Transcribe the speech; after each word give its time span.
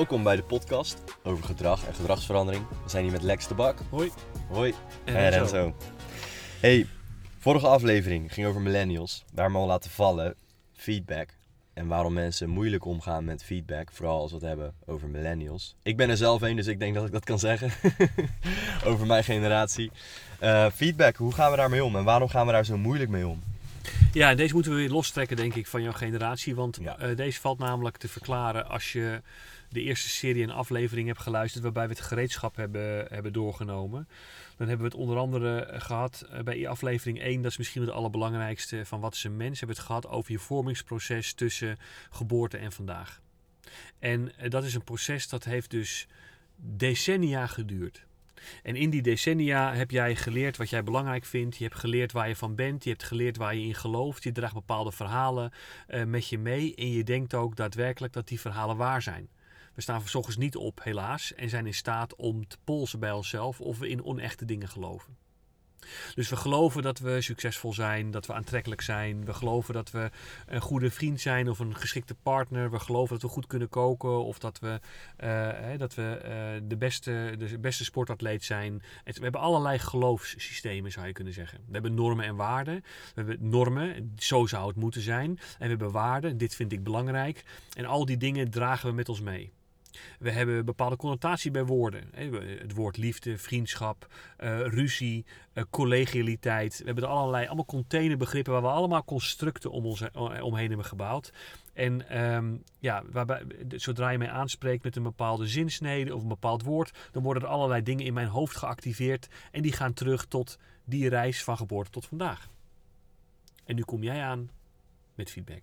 Welkom 0.00 0.22
bij 0.22 0.36
de 0.36 0.42
podcast 0.42 0.98
over 1.22 1.44
gedrag 1.44 1.86
en 1.86 1.94
gedragsverandering. 1.94 2.66
We 2.68 2.90
zijn 2.90 3.02
hier 3.02 3.12
met 3.12 3.22
Lex 3.22 3.48
de 3.48 3.54
Bak. 3.54 3.78
Hoi. 3.90 4.10
Hoi. 4.48 4.74
En 5.04 5.16
En 5.16 5.30
Renzo. 5.30 5.54
Renzo. 5.54 5.74
Hey, 6.60 6.86
vorige 7.38 7.66
aflevering 7.66 8.32
ging 8.32 8.46
over 8.46 8.60
millennials. 8.60 9.24
Hebben 9.34 9.60
al 9.60 9.66
laten 9.66 9.90
vallen, 9.90 10.34
feedback. 10.72 11.28
En 11.74 11.86
waarom 11.86 12.12
mensen 12.12 12.48
moeilijk 12.48 12.84
omgaan 12.84 13.24
met 13.24 13.44
feedback. 13.44 13.92
Vooral 13.92 14.20
als 14.20 14.30
we 14.30 14.36
het 14.36 14.46
hebben 14.46 14.74
over 14.86 15.08
millennials. 15.08 15.76
Ik 15.82 15.96
ben 15.96 16.10
er 16.10 16.16
zelf 16.16 16.42
een, 16.42 16.56
dus 16.56 16.66
ik 16.66 16.78
denk 16.78 16.94
dat 16.94 17.06
ik 17.06 17.12
dat 17.12 17.24
kan 17.24 17.38
zeggen. 17.38 17.72
over 18.90 19.06
mijn 19.06 19.24
generatie. 19.24 19.90
Eh, 20.38 20.66
feedback, 20.74 21.16
hoe 21.16 21.32
gaan 21.32 21.50
we 21.50 21.56
daarmee 21.56 21.84
om? 21.84 21.96
En 21.96 22.04
waarom 22.04 22.28
gaan 22.28 22.46
we 22.46 22.52
daar 22.52 22.64
zo 22.64 22.76
moeilijk 22.76 23.10
mee 23.10 23.26
om? 23.26 23.42
Ja, 24.12 24.34
deze 24.34 24.54
moeten 24.54 24.72
we 24.72 24.78
weer 24.78 24.90
lostrekken, 24.90 25.36
denk 25.36 25.54
ik, 25.54 25.66
van 25.66 25.82
jouw 25.82 25.92
generatie. 25.92 26.54
Want 26.54 26.78
Ja. 26.82 26.98
eh, 26.98 27.16
deze 27.16 27.40
valt 27.40 27.58
namelijk 27.58 27.96
te 27.96 28.08
verklaren 28.08 28.68
als 28.68 28.92
je 28.92 29.22
de 29.68 29.82
eerste 29.82 30.08
serie 30.08 30.42
en 30.42 30.50
aflevering 30.50 31.06
hebt 31.06 31.20
geluisterd. 31.20 31.62
waarbij 31.62 31.86
we 31.88 31.92
het 31.92 32.02
gereedschap 32.02 32.56
hebben, 32.56 33.06
hebben 33.08 33.32
doorgenomen. 33.32 34.08
Dan 34.56 34.68
hebben 34.68 34.86
we 34.86 34.92
het 34.92 35.02
onder 35.02 35.16
andere 35.16 35.60
eh, 35.64 35.80
gehad 35.80 36.26
eh, 36.30 36.40
bij 36.40 36.68
aflevering 36.68 37.20
1. 37.20 37.42
Dat 37.42 37.50
is 37.50 37.56
misschien 37.56 37.80
het 37.82 37.90
allerbelangrijkste 37.90 38.86
van 38.86 39.00
wat 39.00 39.14
is 39.14 39.24
een 39.24 39.36
mens. 39.36 39.58
Hebben 39.58 39.76
we 39.76 39.82
het 39.82 39.90
gehad 39.92 40.08
over 40.08 40.32
je 40.32 40.38
vormingsproces 40.38 41.32
tussen 41.32 41.78
geboorte 42.10 42.56
en 42.56 42.72
vandaag. 42.72 43.20
En 43.98 44.32
dat 44.48 44.64
is 44.64 44.74
een 44.74 44.84
proces 44.84 45.28
dat 45.28 45.44
heeft 45.44 45.70
dus 45.70 46.06
decennia 46.56 47.46
geduurd. 47.46 48.06
En 48.62 48.76
in 48.76 48.90
die 48.90 49.02
decennia 49.02 49.74
heb 49.74 49.90
jij 49.90 50.16
geleerd 50.16 50.56
wat 50.56 50.70
jij 50.70 50.82
belangrijk 50.82 51.24
vindt. 51.24 51.56
Je 51.56 51.64
hebt 51.64 51.76
geleerd 51.76 52.12
waar 52.12 52.28
je 52.28 52.36
van 52.36 52.54
bent. 52.54 52.84
Je 52.84 52.90
hebt 52.90 53.02
geleerd 53.02 53.36
waar 53.36 53.54
je 53.54 53.66
in 53.66 53.74
gelooft. 53.74 54.22
Je 54.22 54.32
draagt 54.32 54.54
bepaalde 54.54 54.92
verhalen 54.92 55.52
eh, 55.86 56.04
met 56.04 56.28
je 56.28 56.38
mee. 56.38 56.74
En 56.74 56.90
je 56.92 57.04
denkt 57.04 57.34
ook 57.34 57.56
daadwerkelijk 57.56 58.12
dat 58.12 58.28
die 58.28 58.40
verhalen 58.40 58.76
waar 58.76 59.02
zijn. 59.02 59.28
We 59.74 59.80
staan 59.80 60.00
vervolgens 60.00 60.36
niet 60.36 60.56
op, 60.56 60.80
helaas. 60.82 61.34
En 61.34 61.48
zijn 61.48 61.66
in 61.66 61.74
staat 61.74 62.16
om 62.16 62.46
te 62.46 62.56
polsen 62.64 63.00
bij 63.00 63.12
onszelf 63.12 63.60
of 63.60 63.78
we 63.78 63.88
in 63.88 64.04
onechte 64.04 64.44
dingen 64.44 64.68
geloven. 64.68 65.16
Dus 66.14 66.28
we 66.28 66.36
geloven 66.36 66.82
dat 66.82 66.98
we 66.98 67.20
succesvol 67.20 67.72
zijn, 67.72 68.10
dat 68.10 68.26
we 68.26 68.32
aantrekkelijk 68.32 68.80
zijn. 68.80 69.24
We 69.24 69.34
geloven 69.34 69.74
dat 69.74 69.90
we 69.90 70.10
een 70.46 70.60
goede 70.60 70.90
vriend 70.90 71.20
zijn 71.20 71.48
of 71.48 71.58
een 71.58 71.76
geschikte 71.76 72.14
partner. 72.14 72.70
We 72.70 72.78
geloven 72.78 73.12
dat 73.12 73.22
we 73.22 73.28
goed 73.28 73.46
kunnen 73.46 73.68
koken 73.68 74.24
of 74.24 74.38
dat 74.38 74.58
we, 74.58 74.80
eh, 75.16 75.78
dat 75.78 75.94
we 75.94 76.02
eh, 76.02 76.60
de, 76.68 76.76
beste, 76.76 77.34
de 77.38 77.58
beste 77.58 77.84
sportatleet 77.84 78.44
zijn. 78.44 78.82
We 79.04 79.22
hebben 79.22 79.40
allerlei 79.40 79.78
geloofssystemen, 79.78 80.92
zou 80.92 81.06
je 81.06 81.12
kunnen 81.12 81.32
zeggen. 81.32 81.58
We 81.66 81.72
hebben 81.72 81.94
normen 81.94 82.24
en 82.24 82.36
waarden. 82.36 82.74
We 83.14 83.22
hebben 83.22 83.48
normen, 83.48 84.12
zo 84.18 84.46
zou 84.46 84.66
het 84.66 84.76
moeten 84.76 85.00
zijn. 85.00 85.28
En 85.28 85.38
we 85.58 85.66
hebben 85.66 85.90
waarden, 85.90 86.38
dit 86.38 86.54
vind 86.54 86.72
ik 86.72 86.82
belangrijk. 86.82 87.44
En 87.76 87.84
al 87.84 88.04
die 88.04 88.16
dingen 88.16 88.50
dragen 88.50 88.88
we 88.88 88.94
met 88.94 89.08
ons 89.08 89.20
mee. 89.20 89.52
We 90.18 90.30
hebben 90.30 90.64
bepaalde 90.64 90.96
connotatie 90.96 91.50
bij 91.50 91.64
woorden. 91.64 92.04
Het 92.58 92.74
woord 92.74 92.96
liefde, 92.96 93.38
vriendschap, 93.38 94.06
eh, 94.36 94.60
ruzie, 94.60 95.24
eh, 95.52 95.64
collegialiteit. 95.70 96.78
We 96.78 96.84
hebben 96.84 97.04
er 97.04 97.10
allerlei, 97.10 97.46
allemaal 97.46 97.64
containerbegrippen 97.64 98.52
waar 98.52 98.62
we 98.62 98.68
allemaal 98.68 99.04
constructen 99.04 99.70
om 99.70 99.86
ons, 99.86 100.02
omheen 100.40 100.68
hebben 100.68 100.86
gebouwd. 100.86 101.32
En 101.72 102.08
ehm, 102.08 102.56
ja, 102.78 103.02
waarbij, 103.10 103.42
zodra 103.68 104.10
je 104.10 104.18
mij 104.18 104.30
aanspreekt 104.30 104.84
met 104.84 104.96
een 104.96 105.02
bepaalde 105.02 105.46
zinsnede 105.46 106.14
of 106.14 106.22
een 106.22 106.28
bepaald 106.28 106.62
woord, 106.62 107.08
dan 107.12 107.22
worden 107.22 107.42
er 107.42 107.48
allerlei 107.48 107.82
dingen 107.82 108.04
in 108.04 108.14
mijn 108.14 108.26
hoofd 108.26 108.56
geactiveerd 108.56 109.28
en 109.50 109.62
die 109.62 109.72
gaan 109.72 109.92
terug 109.92 110.24
tot 110.24 110.58
die 110.84 111.08
reis 111.08 111.44
van 111.44 111.56
geboorte 111.56 111.90
tot 111.90 112.06
vandaag. 112.06 112.48
En 113.64 113.74
nu 113.74 113.82
kom 113.82 114.02
jij 114.02 114.22
aan 114.22 114.50
met 115.14 115.30
feedback. 115.30 115.62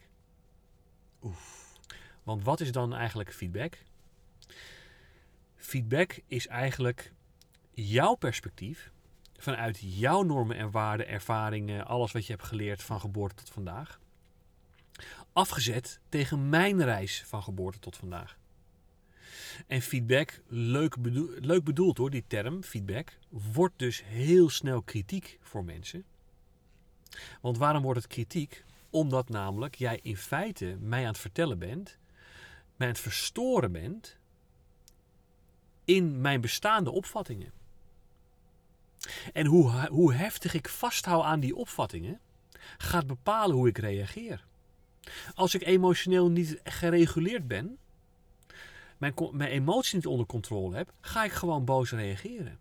Want 2.24 2.44
wat 2.44 2.60
is 2.60 2.72
dan 2.72 2.94
eigenlijk 2.94 3.34
feedback? 3.34 3.78
Feedback 5.58 6.20
is 6.28 6.48
eigenlijk 6.48 7.14
jouw 7.72 8.16
perspectief 8.16 8.92
vanuit 9.38 9.80
jouw 9.82 10.22
normen 10.22 10.58
en 10.58 10.72
waarden, 10.72 11.08
ervaringen, 11.08 11.86
alles 11.86 12.12
wat 12.12 12.26
je 12.26 12.34
hebt 12.34 12.46
geleerd 12.46 12.84
van 12.84 13.00
geboorte 13.00 13.36
tot 13.36 13.50
vandaag, 13.50 14.00
afgezet 15.34 16.00
tegen 16.10 16.50
mijn 16.50 16.84
reis 16.84 17.24
van 17.26 17.44
geboorte 17.44 17.80
tot 17.80 17.98
vandaag. 17.98 18.38
En 19.68 19.82
feedback, 19.82 20.42
leuk, 20.48 21.02
bedoel, 21.02 21.30
leuk 21.40 21.64
bedoeld 21.64 21.98
hoor, 21.98 22.10
die 22.10 22.24
term 22.28 22.64
feedback, 22.64 23.18
wordt 23.30 23.80
dus 23.80 24.04
heel 24.04 24.50
snel 24.50 24.82
kritiek 24.82 25.38
voor 25.42 25.64
mensen. 25.64 26.04
Want 27.42 27.58
waarom 27.58 27.84
wordt 27.84 28.02
het 28.02 28.12
kritiek? 28.12 28.64
Omdat 28.90 29.30
namelijk 29.30 29.76
jij 29.76 30.00
in 30.02 30.18
feite 30.18 30.78
mij 30.80 31.02
aan 31.02 31.08
het 31.08 31.18
vertellen 31.18 31.60
bent, 31.60 31.98
mij 32.76 32.88
aan 32.88 32.94
het 32.94 33.02
verstoren 33.02 33.72
bent 33.72 34.18
in 35.88 36.22
mijn 36.22 36.42
bestaande 36.42 36.92
opvattingen. 36.92 37.52
En 39.34 39.46
hoe, 39.46 39.88
hoe 39.90 40.14
heftig 40.14 40.54
ik 40.54 40.70
vasthoud 40.70 41.24
aan 41.24 41.40
die 41.40 41.56
opvattingen, 41.56 42.20
gaat 42.78 43.08
bepalen 43.08 43.56
hoe 43.56 43.68
ik 43.68 43.78
reageer. 43.78 44.46
Als 45.36 45.56
ik 45.56 45.66
emotioneel 45.66 46.30
niet 46.30 46.60
gereguleerd 46.64 47.48
ben, 47.48 47.78
mijn, 48.98 49.14
mijn 49.32 49.52
emoties 49.52 49.94
niet 49.94 50.06
onder 50.06 50.26
controle 50.26 50.76
heb, 50.76 50.92
ga 51.02 51.24
ik 51.24 51.32
gewoon 51.32 51.66
boos 51.66 51.92
reageren. 51.92 52.60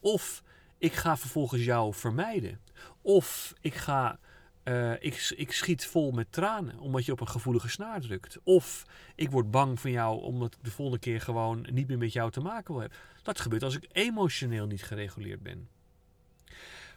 Of 0.00 0.42
ik 0.78 0.92
ga 0.92 1.16
vervolgens 1.16 1.64
jou 1.64 1.94
vermijden. 1.94 2.60
Of 3.02 3.54
ik 3.60 3.74
ga. 3.74 4.18
Eh, 4.66 4.92
ik, 4.92 5.32
ik 5.36 5.52
schiet 5.52 5.86
vol 5.86 6.10
met 6.10 6.32
tranen 6.32 6.78
omdat 6.78 7.04
je 7.04 7.12
op 7.12 7.20
een 7.20 7.28
gevoelige 7.28 7.68
snaar 7.68 8.00
drukt. 8.00 8.38
Of 8.42 8.86
ik 9.14 9.30
word 9.30 9.50
bang 9.50 9.80
van 9.80 9.90
jou 9.90 10.22
omdat 10.22 10.54
ik 10.54 10.64
de 10.64 10.70
volgende 10.70 11.00
keer 11.00 11.20
gewoon 11.20 11.66
niet 11.70 11.88
meer 11.88 11.98
met 11.98 12.12
jou 12.12 12.30
te 12.30 12.40
maken 12.40 12.72
wil 12.72 12.80
hebben. 12.80 12.98
Dat 13.22 13.40
gebeurt 13.40 13.62
als 13.62 13.76
ik 13.76 13.88
emotioneel 13.92 14.66
niet 14.66 14.82
gereguleerd 14.82 15.42
ben. 15.42 15.68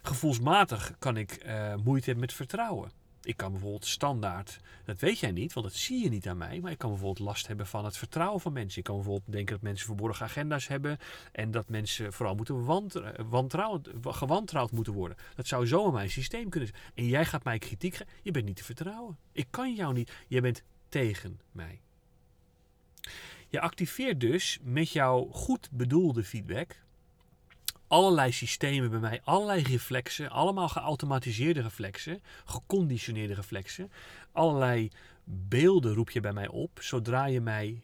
Gevoelsmatig 0.02 0.92
kan 0.98 1.16
ik 1.16 1.32
eh, 1.32 1.74
moeite 1.74 2.04
hebben 2.04 2.24
met 2.24 2.32
vertrouwen. 2.32 2.90
Ik 3.22 3.36
kan 3.36 3.52
bijvoorbeeld 3.52 3.86
standaard, 3.86 4.60
dat 4.84 5.00
weet 5.00 5.18
jij 5.18 5.30
niet, 5.30 5.52
want 5.52 5.66
dat 5.66 5.74
zie 5.74 6.02
je 6.02 6.08
niet 6.08 6.28
aan 6.28 6.36
mij, 6.36 6.60
maar 6.60 6.70
ik 6.70 6.78
kan 6.78 6.90
bijvoorbeeld 6.90 7.26
last 7.26 7.46
hebben 7.46 7.66
van 7.66 7.84
het 7.84 7.96
vertrouwen 7.96 8.40
van 8.40 8.52
mensen. 8.52 8.78
Ik 8.78 8.84
kan 8.84 8.94
bijvoorbeeld 8.94 9.32
denken 9.32 9.54
dat 9.54 9.62
mensen 9.62 9.86
verborgen 9.86 10.26
agenda's 10.26 10.68
hebben 10.68 10.98
en 11.32 11.50
dat 11.50 11.68
mensen 11.68 12.12
vooral 12.12 12.34
moeten 12.34 12.64
wantra- 12.64 13.24
wantrouwd, 13.24 13.90
gewantrouwd 14.02 14.72
moeten 14.72 14.92
worden. 14.92 15.16
Dat 15.34 15.46
zou 15.46 15.66
zo 15.66 15.86
in 15.86 15.92
mijn 15.92 16.10
systeem 16.10 16.48
kunnen 16.48 16.68
zijn. 16.68 16.82
En 16.94 17.06
jij 17.06 17.24
gaat 17.24 17.44
mij 17.44 17.58
kritiek 17.58 17.94
geven, 17.94 18.12
je 18.22 18.30
bent 18.30 18.44
niet 18.44 18.56
te 18.56 18.64
vertrouwen. 18.64 19.18
Ik 19.32 19.46
kan 19.50 19.74
jou 19.74 19.92
niet, 19.94 20.12
je 20.28 20.40
bent 20.40 20.62
tegen 20.88 21.40
mij. 21.52 21.80
Je 23.48 23.60
activeert 23.60 24.20
dus 24.20 24.58
met 24.62 24.90
jouw 24.90 25.28
goed 25.30 25.68
bedoelde 25.70 26.24
feedback 26.24 26.76
allerlei 27.90 28.32
systemen 28.32 28.90
bij 28.90 28.98
mij, 28.98 29.20
allerlei 29.24 29.62
reflexen, 29.62 30.30
allemaal 30.30 30.68
geautomatiseerde 30.68 31.60
reflexen, 31.60 32.22
geconditioneerde 32.44 33.34
reflexen. 33.34 33.92
Allerlei 34.32 34.90
beelden 35.24 35.94
roep 35.94 36.10
je 36.10 36.20
bij 36.20 36.32
mij 36.32 36.48
op 36.48 36.78
zodra 36.80 37.24
je 37.24 37.40
mij 37.40 37.82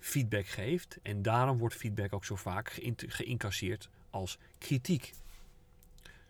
feedback 0.00 0.46
geeft. 0.46 0.98
En 1.02 1.22
daarom 1.22 1.58
wordt 1.58 1.74
feedback 1.74 2.12
ook 2.12 2.24
zo 2.24 2.36
vaak 2.36 2.80
geïncasseerd 3.06 3.88
als 4.10 4.38
kritiek. 4.58 5.12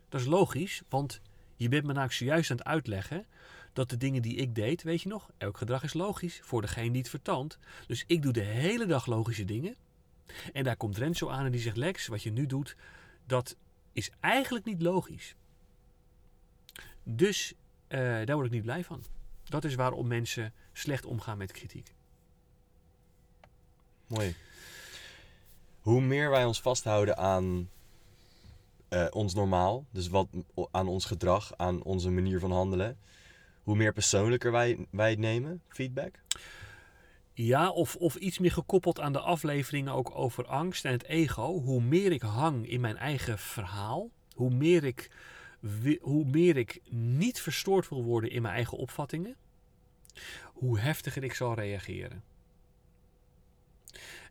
Dat 0.08 0.20
is 0.20 0.26
logisch, 0.26 0.82
want 0.88 1.20
je 1.56 1.68
bent 1.68 1.82
me 1.82 1.88
namelijk 1.88 2.14
zojuist 2.14 2.50
aan 2.50 2.56
het 2.56 2.66
uitleggen 2.66 3.26
dat 3.72 3.90
de 3.90 3.96
dingen 3.96 4.22
die 4.22 4.36
ik 4.36 4.54
deed, 4.54 4.82
weet 4.82 5.02
je 5.02 5.08
nog, 5.08 5.30
elk 5.38 5.56
gedrag 5.56 5.82
is 5.82 5.94
logisch 5.94 6.40
voor 6.42 6.60
degene 6.60 6.90
die 6.90 7.00
het 7.00 7.10
vertoont. 7.10 7.58
Dus 7.86 8.04
ik 8.06 8.22
doe 8.22 8.32
de 8.32 8.40
hele 8.40 8.86
dag 8.86 9.06
logische 9.06 9.44
dingen. 9.44 9.76
En 10.52 10.64
daar 10.64 10.76
komt 10.76 10.96
Renzo 10.96 11.28
aan 11.28 11.44
en 11.44 11.52
die 11.52 11.60
zegt: 11.60 11.76
Lex, 11.76 12.06
wat 12.06 12.22
je 12.22 12.30
nu 12.30 12.46
doet, 12.46 12.76
dat 13.26 13.56
is 13.92 14.10
eigenlijk 14.20 14.64
niet 14.64 14.82
logisch. 14.82 15.34
Dus 17.02 17.54
eh, 17.88 17.98
daar 18.00 18.34
word 18.34 18.46
ik 18.46 18.52
niet 18.52 18.62
blij 18.62 18.84
van. 18.84 19.02
Dat 19.44 19.64
is 19.64 19.74
waarom 19.74 20.06
mensen 20.06 20.52
slecht 20.72 21.04
omgaan 21.04 21.38
met 21.38 21.52
kritiek. 21.52 21.94
Mooi. 24.06 24.34
Hoe 25.80 26.00
meer 26.00 26.30
wij 26.30 26.44
ons 26.44 26.60
vasthouden 26.60 27.16
aan 27.16 27.68
eh, 28.88 29.06
ons 29.10 29.34
normaal, 29.34 29.86
dus 29.90 30.08
wat, 30.08 30.28
aan 30.70 30.88
ons 30.88 31.04
gedrag, 31.04 31.52
aan 31.56 31.82
onze 31.82 32.10
manier 32.10 32.40
van 32.40 32.52
handelen, 32.52 32.98
hoe 33.62 33.76
meer 33.76 33.92
persoonlijker 33.92 34.52
wij, 34.52 34.86
wij 34.90 35.10
het 35.10 35.18
nemen, 35.18 35.62
feedback. 35.68 36.14
Ja, 37.40 37.70
of, 37.70 37.96
of 37.96 38.14
iets 38.14 38.38
meer 38.38 38.52
gekoppeld 38.52 39.00
aan 39.00 39.12
de 39.12 39.20
afleveringen 39.20 39.92
ook 39.92 40.10
over 40.14 40.46
angst 40.46 40.84
en 40.84 40.92
het 40.92 41.04
ego. 41.04 41.60
Hoe 41.60 41.80
meer 41.80 42.12
ik 42.12 42.22
hang 42.22 42.68
in 42.68 42.80
mijn 42.80 42.96
eigen 42.96 43.38
verhaal, 43.38 44.10
hoe 44.34 44.50
meer 44.50 44.84
ik, 44.84 45.10
hoe 46.00 46.24
meer 46.24 46.56
ik 46.56 46.80
niet 46.90 47.40
verstoord 47.40 47.88
wil 47.88 48.02
worden 48.02 48.30
in 48.30 48.42
mijn 48.42 48.54
eigen 48.54 48.78
opvattingen, 48.78 49.36
hoe 50.44 50.78
heftiger 50.78 51.24
ik 51.24 51.34
zal 51.34 51.54
reageren. 51.54 52.22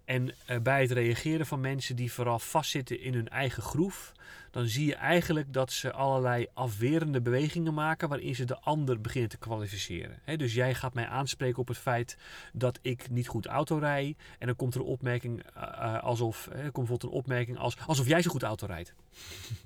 En 0.08 0.32
eh, 0.46 0.60
bij 0.60 0.82
het 0.82 0.92
reageren 0.92 1.46
van 1.46 1.60
mensen 1.60 1.96
die 1.96 2.12
vooral 2.12 2.40
vastzitten 2.40 3.00
in 3.00 3.14
hun 3.14 3.30
eigen 3.30 3.64
groef, 3.64 4.12
dan 4.52 4.68
zie 4.68 4.86
je 4.86 4.96
eigenlijk 4.96 5.54
dat 5.54 5.72
ze 5.72 5.92
allerlei 5.92 6.48
afwerende 6.54 7.22
bewegingen 7.22 7.74
maken 7.74 8.10
waarin 8.10 8.36
ze 8.36 8.46
de 8.46 8.60
ander 8.60 9.02
beginnen 9.02 9.30
te 9.30 9.38
kwalificeren. 9.38 10.20
Dus 10.38 10.54
jij 10.54 10.74
gaat 10.74 10.94
mij 10.94 11.08
aanspreken 11.08 11.60
op 11.60 11.68
het 11.68 11.78
feit 11.78 12.18
dat 12.54 12.80
ik 12.82 13.10
niet 13.10 13.28
goed 13.28 13.46
auto 13.46 13.78
rij. 13.78 14.16
En 14.40 14.48
dan 14.48 14.56
komt 14.56 14.76
er 14.76 14.80
een 14.80 14.86
opmerking 14.86 15.44
eh, 15.44 15.64
eh, 15.64 16.04
alsof, 16.04 16.46
hè, 16.46 16.52
er 16.52 16.62
komt 16.62 16.74
bijvoorbeeld 16.74 17.04
een 17.14 17.20
opmerking 17.20 17.58
als, 17.58 17.78
alsof 17.88 18.08
jij 18.08 18.22
zo 18.22 18.30
goed 18.30 18.44
auto 18.44 18.66
rijdt. 18.66 18.94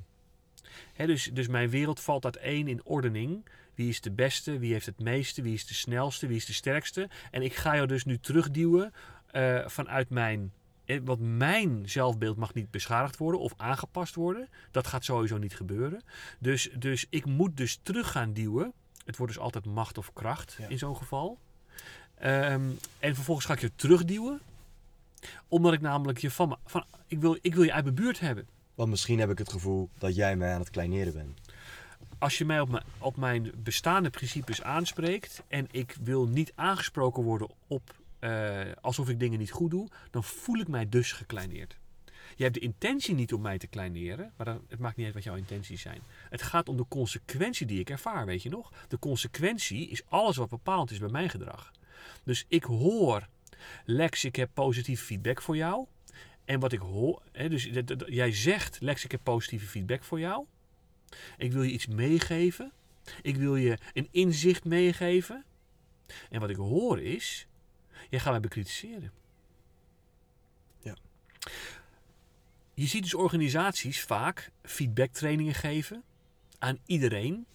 Dus, 1.06 1.30
dus 1.34 1.48
mijn 1.48 1.70
wereld 1.70 2.00
valt 2.00 2.26
uiteen 2.26 2.68
in 2.68 2.82
ordening. 2.84 3.46
Wie 3.76 3.90
is 3.90 4.02
de 4.02 4.12
beste? 4.12 4.60
Wie 4.60 4.74
heeft 4.74 4.86
het 4.86 5.00
meeste? 5.00 5.42
Wie 5.42 5.54
is 5.54 5.68
de 5.68 5.74
snelste? 5.74 6.28
Wie 6.28 6.38
is 6.38 6.46
de 6.46 6.54
sterkste? 6.54 7.10
En 7.32 7.42
ik 7.42 7.56
ga 7.56 7.76
jou 7.76 7.88
dus 7.88 8.06
nu 8.06 8.20
terugduwen 8.20 8.94
eh, 9.32 9.68
vanuit 9.68 10.10
mijn. 10.10 10.52
eh, 10.86 11.00
Want 11.04 11.20
mijn 11.22 11.90
zelfbeeld 11.90 12.38
mag 12.38 12.54
niet 12.54 12.72
beschadigd 12.72 13.18
worden 13.18 13.40
of 13.42 13.54
aangepast 13.58 14.16
worden. 14.16 14.50
Dat 14.72 14.88
gaat 14.88 15.04
sowieso 15.04 15.38
niet 15.38 15.56
gebeuren. 15.56 16.02
Dus, 16.40 16.70
dus 16.78 17.06
ik 17.10 17.26
moet 17.26 17.58
dus 17.58 17.80
terug 17.84 18.12
gaan 18.12 18.34
duwen. 18.34 18.74
Het 19.06 19.18
wordt 19.18 19.34
dus 19.34 19.42
altijd 19.42 19.66
macht 19.66 19.98
of 19.98 20.14
kracht 20.14 20.56
Ja. 20.60 20.68
in 20.68 20.78
zo'n 20.78 20.98
geval. 20.98 21.38
Ehm, 22.16 22.62
en 23.00 23.16
vervolgens 23.16 23.46
ga 23.46 23.54
ik 23.54 23.60
je 23.62 23.72
terugduwen. 23.76 24.40
Omdat 25.48 25.74
ik 25.74 25.82
namelijk 25.82 26.18
je 26.18 26.32
van, 26.32 26.58
van 26.66 26.84
ik, 27.08 27.20
wil, 27.20 27.38
ik 27.42 27.56
wil 27.56 27.64
je 27.64 27.74
uit 27.74 27.84
mijn 27.84 27.96
buurt 27.96 28.20
hebben. 28.20 28.48
Want 28.76 28.90
misschien 28.90 29.20
heb 29.20 29.30
ik 29.30 29.38
het 29.38 29.52
gevoel 29.52 29.90
dat 29.98 30.16
jij 30.16 30.36
mij 30.36 30.54
aan 30.54 30.60
het 30.60 30.70
kleineren 30.70 31.14
bent. 31.14 31.40
als 32.20 32.38
je 32.38 32.46
mij 32.46 32.60
op 32.60 32.70
mijn, 32.70 32.84
op 32.98 33.18
mijn 33.18 33.52
bestaande 33.56 34.10
principes 34.10 34.62
aanspreekt 34.62 35.44
en 35.48 35.68
ik 35.72 35.96
wil 36.04 36.28
niet 36.28 36.52
aangesproken 36.56 37.24
worden 37.24 37.50
op 37.68 37.96
eh, 38.22 38.62
alsof 38.82 39.10
ik 39.10 39.20
dingen 39.20 39.40
niet 39.40 39.52
goed 39.52 39.72
doe, 39.72 39.88
dan 40.12 40.24
voel 40.24 40.60
ik 40.60 40.68
mij 40.68 40.90
dus 40.90 41.12
gekleineerd. 41.12 41.78
Je 42.36 42.44
hebt 42.44 42.56
de 42.56 42.62
intentie 42.62 43.16
niet 43.16 43.34
om 43.34 43.42
mij 43.42 43.58
te 43.58 43.68
kleineren, 43.68 44.34
maar 44.38 44.48
het 44.68 44.80
maakt 44.80 44.96
niet 44.96 45.06
uit 45.06 45.16
wat 45.16 45.24
jouw 45.24 45.36
intenties 45.36 45.82
zijn. 45.82 46.02
Het 46.30 46.42
gaat 46.42 46.70
om 46.70 46.78
de 46.78 46.86
consequentie 46.88 47.66
die 47.66 47.80
ik 47.80 47.90
ervaar, 47.90 48.26
weet 48.26 48.44
je 48.44 48.50
nog? 48.50 48.72
De 48.88 49.00
consequentie 49.00 49.90
is 49.90 50.02
alles 50.10 50.38
wat 50.38 50.50
bepaald 50.50 50.92
is 50.92 51.00
bij 51.00 51.10
mijn 51.10 51.30
gedrag. 51.30 51.72
Dus 52.24 52.46
ik 52.48 52.64
hoor, 52.64 53.28
Lex, 53.86 54.26
ik 54.26 54.36
heb 54.36 54.50
positieve 54.54 55.04
feedback 55.04 55.42
voor 55.42 55.56
jou. 55.56 55.86
En 56.46 56.60
wat 56.60 56.72
ik 56.72 56.80
hoor, 56.80 57.22
hè, 57.32 57.50
dus 57.50 57.70
jij 58.06 58.34
zegt, 58.34 58.82
Lex, 58.82 59.04
ik 59.04 59.12
heb 59.12 59.24
positieve 59.24 59.66
feedback 59.66 60.04
voor 60.04 60.20
jou. 60.20 60.46
Ik 61.38 61.52
wil 61.52 61.64
je 61.64 61.72
iets 61.72 61.88
meegeven. 61.88 62.72
Ik 63.22 63.36
wil 63.36 63.56
je 63.56 63.78
een 63.94 64.08
inzicht 64.12 64.64
meegeven. 64.64 65.46
En 66.30 66.40
wat 66.40 66.50
ik 66.50 66.56
hoor 66.56 67.02
is, 67.02 67.48
jij 68.12 68.20
gaat 68.20 68.32
mij 68.32 68.40
bekritiseren. 68.40 69.12
Ja. 70.80 70.96
Je 72.74 72.86
ziet 72.88 73.04
dus 73.04 73.14
organisaties 73.14 74.04
vaak 74.04 74.52
feedbacktrainingen 74.64 75.54
geven 75.54 76.04
aan 76.60 76.78
iedereen. 76.86 77.46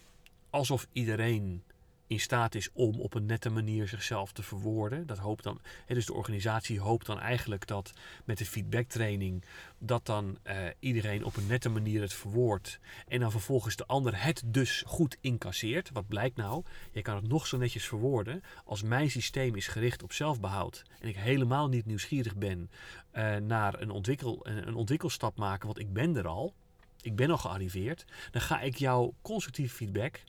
Alsof 0.49 0.87
iedereen 0.91 1.63
in 2.07 2.19
staat 2.19 2.55
is 2.55 2.69
om 2.73 2.99
op 2.99 3.13
een 3.13 3.25
nette 3.25 3.49
manier 3.49 3.87
zichzelf 3.87 4.31
te 4.31 4.43
verwoorden. 4.43 5.07
Dat 5.07 5.17
hoopt 5.17 5.43
dan, 5.43 5.61
hè, 5.85 5.93
dus 5.93 6.05
de 6.05 6.13
organisatie 6.13 6.79
hoopt 6.79 7.05
dan 7.05 7.19
eigenlijk 7.19 7.67
dat 7.67 7.93
met 8.25 8.37
de 8.37 8.45
feedbacktraining 8.45 9.43
dat 9.77 10.05
dan 10.05 10.37
eh, 10.43 10.57
iedereen 10.79 11.25
op 11.25 11.35
een 11.35 11.47
nette 11.47 11.69
manier 11.69 12.01
het 12.01 12.13
verwoordt. 12.13 12.79
En 13.07 13.19
dan 13.19 13.31
vervolgens 13.31 13.75
de 13.75 13.85
ander 13.85 14.23
het 14.23 14.43
dus 14.45 14.83
goed 14.85 15.17
incasseert. 15.21 15.89
Wat 15.93 16.07
blijkt 16.07 16.37
nou? 16.37 16.63
Je 16.91 17.01
kan 17.01 17.15
het 17.15 17.27
nog 17.27 17.47
zo 17.47 17.57
netjes 17.57 17.87
verwoorden. 17.87 18.43
Als 18.65 18.81
mijn 18.81 19.11
systeem 19.11 19.55
is 19.55 19.67
gericht 19.67 20.03
op 20.03 20.13
zelfbehoud 20.13 20.83
en 20.99 21.07
ik 21.07 21.15
helemaal 21.15 21.67
niet 21.67 21.85
nieuwsgierig 21.85 22.35
ben 22.35 22.69
eh, 23.11 23.35
naar 23.35 23.81
een, 23.81 23.89
ontwikkel, 23.89 24.47
een, 24.47 24.67
een 24.67 24.75
ontwikkelstap 24.75 25.37
maken, 25.37 25.65
want 25.65 25.79
ik 25.79 25.93
ben 25.93 26.15
er 26.15 26.27
al. 26.27 26.53
Ik 27.01 27.15
ben 27.15 27.29
al 27.29 27.37
gearriveerd. 27.37 28.05
Dan 28.31 28.41
ga 28.41 28.61
ik 28.61 28.75
jouw 28.75 29.13
constructieve 29.21 29.75
feedback, 29.75 30.23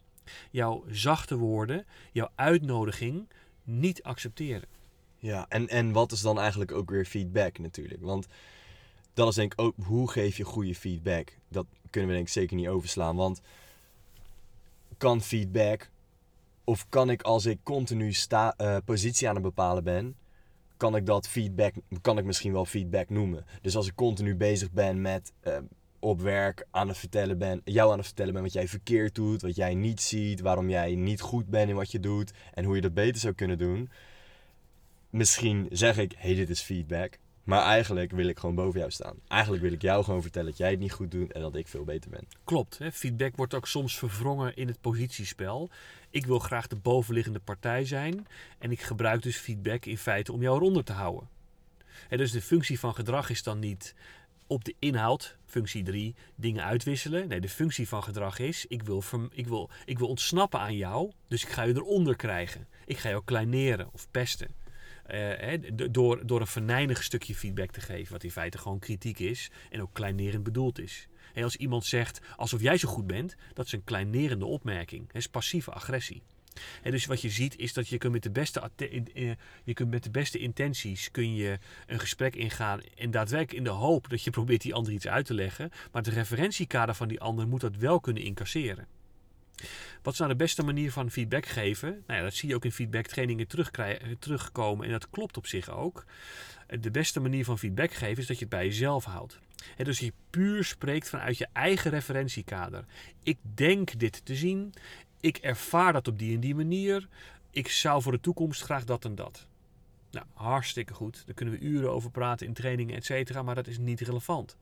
jouw 0.51 0.85
zachte 0.91 1.37
woorden, 1.37 1.87
jouw 2.13 2.29
uitnodiging 2.35 3.29
niet 3.63 4.03
accepteren. 4.03 4.69
Ja, 5.19 5.47
en, 5.49 5.69
en 5.69 5.93
wat 5.93 6.13
is 6.13 6.21
dan 6.21 6.39
eigenlijk 6.39 6.73
ook 6.73 6.91
weer 6.91 7.05
feedback 7.05 7.59
natuurlijk? 7.59 8.03
Want 8.03 8.27
dat 9.15 9.29
is 9.29 9.35
denk 9.35 9.53
ik 9.53 9.61
ook, 9.61 9.75
hoe 9.85 10.11
geef 10.11 10.37
je 10.37 10.45
goede 10.45 10.75
feedback? 10.75 11.39
Dat 11.49 11.67
kunnen 11.91 12.11
we 12.11 12.17
denk 12.17 12.27
ik 12.27 12.33
zeker 12.33 12.57
niet 12.57 12.69
overslaan. 12.69 13.17
Want 13.17 13.41
kan 14.99 15.23
feedback, 15.23 15.91
of 16.65 16.87
kan 16.89 17.11
ik 17.11 17.23
als 17.23 17.47
ik 17.47 17.59
continu 17.63 18.13
sta, 18.13 18.55
eh, 18.57 18.77
positie 18.85 19.29
aan 19.29 19.35
het 19.35 19.43
bepalen 19.45 19.85
ben, 19.85 20.17
kan 20.77 20.97
ik 20.97 21.07
dat 21.07 21.29
feedback, 21.29 21.75
kan 22.01 22.19
ik 22.19 22.25
misschien 22.25 22.53
wel 22.53 22.65
feedback 22.65 23.09
noemen. 23.09 23.45
Dus 23.63 23.77
als 23.77 23.87
ik 23.87 23.95
continu 23.95 24.37
bezig 24.37 24.71
ben 24.73 25.01
met 25.01 25.33
eh, 25.41 25.57
op 25.99 26.21
werk 26.21 26.67
aan 26.71 26.89
het 26.89 26.99
vertellen 26.99 27.39
ben, 27.39 27.61
jou 27.65 27.91
aan 27.91 27.99
het 27.99 28.07
vertellen 28.07 28.33
ben 28.33 28.43
wat 28.43 28.53
jij 28.53 28.69
verkeerd 28.69 29.15
doet, 29.15 29.43
wat 29.43 29.57
jij 29.57 29.75
niet 29.75 30.01
ziet, 30.01 30.41
waarom 30.41 30.71
jij 30.71 30.95
niet 30.95 31.21
goed 31.21 31.47
bent 31.47 31.69
in 31.69 31.77
wat 31.77 31.91
je 31.91 32.01
doet 32.01 32.33
en 32.55 32.65
hoe 32.65 32.75
je 32.75 32.81
dat 32.81 32.95
beter 32.95 33.21
zou 33.21 33.35
kunnen 33.35 33.59
doen 33.59 33.91
misschien 35.11 35.67
zeg 35.71 35.99
ik, 35.99 36.15
hey, 36.17 36.35
dit 36.35 36.51
is 36.51 36.61
feedback. 36.61 37.19
Maar 37.45 37.63
eigenlijk 37.63 38.11
wil 38.11 38.27
ik 38.27 38.39
gewoon 38.39 38.55
boven 38.55 38.79
jou 38.79 38.91
staan. 38.91 39.17
Eigenlijk 39.29 39.63
wil 39.63 39.73
ik 39.73 39.83
jou 39.83 40.05
gewoon 40.05 40.23
vertellen 40.23 40.49
dat 40.49 40.59
jij 40.59 40.71
het 40.71 40.79
niet 40.79 40.93
goed 40.93 41.11
doet 41.11 41.33
en 41.33 41.41
dat 41.41 41.57
ik 41.57 41.69
veel 41.69 41.85
beter 41.85 42.11
ben. 42.11 42.29
Klopt, 42.45 42.79
hè? 42.79 42.93
feedback 42.93 43.37
wordt 43.37 43.55
ook 43.55 43.67
soms 43.67 43.99
verwrongen 43.99 44.57
in 44.57 44.67
het 44.69 44.81
positiespel. 44.81 45.71
Ik 46.11 46.27
wil 46.27 46.39
graag 46.39 46.67
de 46.67 46.77
bovenliggende 46.77 47.39
partij 47.39 47.85
zijn 47.85 48.27
en 48.59 48.71
ik 48.71 48.81
gebruik 48.81 49.23
dus 49.23 49.37
feedback 49.37 49.85
in 49.85 49.99
feite 49.99 50.33
om 50.33 50.43
jou 50.43 50.57
eronder 50.57 50.85
te 50.85 50.93
houden. 50.93 51.29
Hè, 52.09 52.17
dus 52.17 52.31
de 52.31 52.43
functie 52.43 52.79
van 52.79 52.95
gedrag 52.95 53.31
is 53.31 53.43
dan 53.43 53.59
niet 53.59 53.95
op 54.49 54.65
de 54.65 54.75
inhoud, 54.79 55.37
functie 55.45 55.83
3, 55.83 56.15
dingen 56.35 56.65
uitwisselen. 56.65 57.29
Nee, 57.29 57.41
de 57.41 57.49
functie 57.49 57.89
van 57.89 58.03
gedrag 58.03 58.39
is, 58.39 58.67
ik 58.67 58.83
wil, 58.83 59.03
ik, 59.31 59.47
wil, 59.47 59.71
ik 59.85 59.99
wil 59.99 60.09
ontsnappen 60.09 60.61
aan 60.61 60.77
jou, 60.77 61.11
dus 61.29 61.43
ik 61.43 61.49
ga 61.49 61.63
je 61.63 61.75
eronder 61.75 62.17
krijgen. 62.17 62.69
Ik 62.85 62.99
ga 62.99 63.09
jou 63.09 63.23
kleineren 63.25 63.89
of 63.93 64.11
pesten. 64.11 64.49
Eh, 65.09 65.59
door, 65.91 66.27
door 66.27 66.41
een 66.41 66.47
venijnig 66.47 67.03
stukje 67.03 67.35
feedback 67.35 67.71
te 67.71 67.81
geven, 67.81 68.13
wat 68.13 68.25
in 68.25 68.31
feite 68.31 68.59
gewoon 68.59 68.79
kritiek 68.79 69.19
is 69.19 69.51
en 69.71 69.83
ook 69.83 69.93
kleinerend 69.93 70.43
bedoeld 70.43 70.79
is. 70.79 71.09
Als 71.35 71.57
iemand 71.57 71.85
zegt 71.85 72.21
alsof 72.37 72.61
jij 72.61 72.77
zo 72.79 72.89
goed 72.89 73.07
bent, 73.07 73.37
dat 73.53 73.67
is 73.67 73.73
een 73.73 73.85
kleinerende 73.85 74.45
opmerking. 74.45 75.07
Dat 75.07 75.17
is 75.17 75.29
passieve 75.29 75.73
agressie. 75.73 76.23
En 76.83 76.91
dus 76.91 77.07
wat 77.07 77.21
je 77.21 77.31
ziet 77.31 77.59
is 77.59 77.73
dat 77.73 77.89
je 77.89 77.99
kunt 77.99 78.13
met 78.13 78.23
de 78.23 78.31
beste, 78.31 78.71
eh, 78.77 79.31
je 79.65 79.75
kunt 79.75 79.91
met 79.91 80.03
de 80.03 80.11
beste 80.11 80.39
intenties 80.39 81.11
kun 81.11 81.35
je 81.35 81.59
een 81.87 82.01
gesprek 82.01 82.37
ingaan 82.37 82.81
en 82.97 83.11
daadwerkelijk 83.11 83.59
in 83.59 83.65
de 83.65 83.71
hoop 83.71 84.09
dat 84.09 84.23
je 84.23 84.31
probeert 84.39 84.63
die 84.63 84.75
ander 84.75 84.93
iets 84.93 85.09
uit 85.09 85.27
te 85.27 85.35
leggen. 85.35 85.71
Maar 85.93 86.03
het 86.03 86.15
referentiekader 86.15 86.95
van 86.95 87.09
die 87.09 87.21
ander 87.21 87.49
moet 87.49 87.61
dat 87.61 87.77
wel 87.77 88.01
kunnen 88.01 88.23
incasseren. 88.23 88.87
Wat 90.03 90.13
is 90.13 90.19
nou 90.19 90.31
de 90.31 90.37
beste 90.37 90.63
manier 90.63 90.93
van 90.93 91.11
feedback 91.11 91.47
geven? 91.47 92.03
Nou 92.07 92.19
ja, 92.19 92.25
dat 92.25 92.35
zie 92.35 92.49
je 92.49 92.55
ook 92.55 92.65
in 92.65 92.73
feedbacktrainingen 92.73 93.47
eh, 93.47 93.97
terugkomen 94.19 94.87
en 94.87 94.93
dat 94.93 95.11
klopt 95.11 95.37
op 95.37 95.47
zich 95.47 95.71
ook. 95.71 96.05
Eh, 96.67 96.81
De 96.81 96.91
beste 96.91 97.21
manier 97.21 97.45
van 97.45 97.59
feedback 97.59 97.93
geven 97.93 98.19
is 98.19 98.27
dat 98.27 98.39
je 98.39 98.45
het 98.45 98.55
bij 98.55 98.65
jezelf 98.65 99.05
houdt. 99.05 99.39
Hè, 99.77 99.85
dus 99.85 99.99
je 99.99 100.13
puur 100.31 100.65
spreekt 100.65 101.09
vanuit 101.09 101.39
je 101.39 101.47
eigen 101.53 101.91
referentiekader. 101.91 102.85
Ik 103.23 103.39
denk 103.55 103.99
dit 103.99 104.25
te 104.25 104.35
zien. 104.35 104.75
Ik 105.21 105.37
ervaar 105.37 105.93
dat 105.93 106.09
op 106.09 106.19
die 106.19 106.35
en 106.35 106.41
die 106.41 106.55
manier. 106.55 107.09
Ik 107.51 107.69
zou 107.69 108.03
voor 108.03 108.13
de 108.13 108.21
toekomst 108.21 108.63
graag 108.63 108.85
dat 108.85 109.05
en 109.05 109.15
dat. 109.15 109.47
Nou, 110.11 110.27
hartstikke 110.33 110.95
goed. 110.95 111.23
Daar 111.27 111.35
kunnen 111.35 111.59
we 111.59 111.61
uren 111.61 111.93
over 111.93 112.11
praten 112.11 112.47
in 112.47 112.53
trainingen, 112.53 112.97
et 112.97 113.05
cetera, 113.05 113.43
maar 113.43 113.55
dat 113.55 113.67
is 113.67 113.79
niet 113.79 114.01
relevant. 114.01 114.57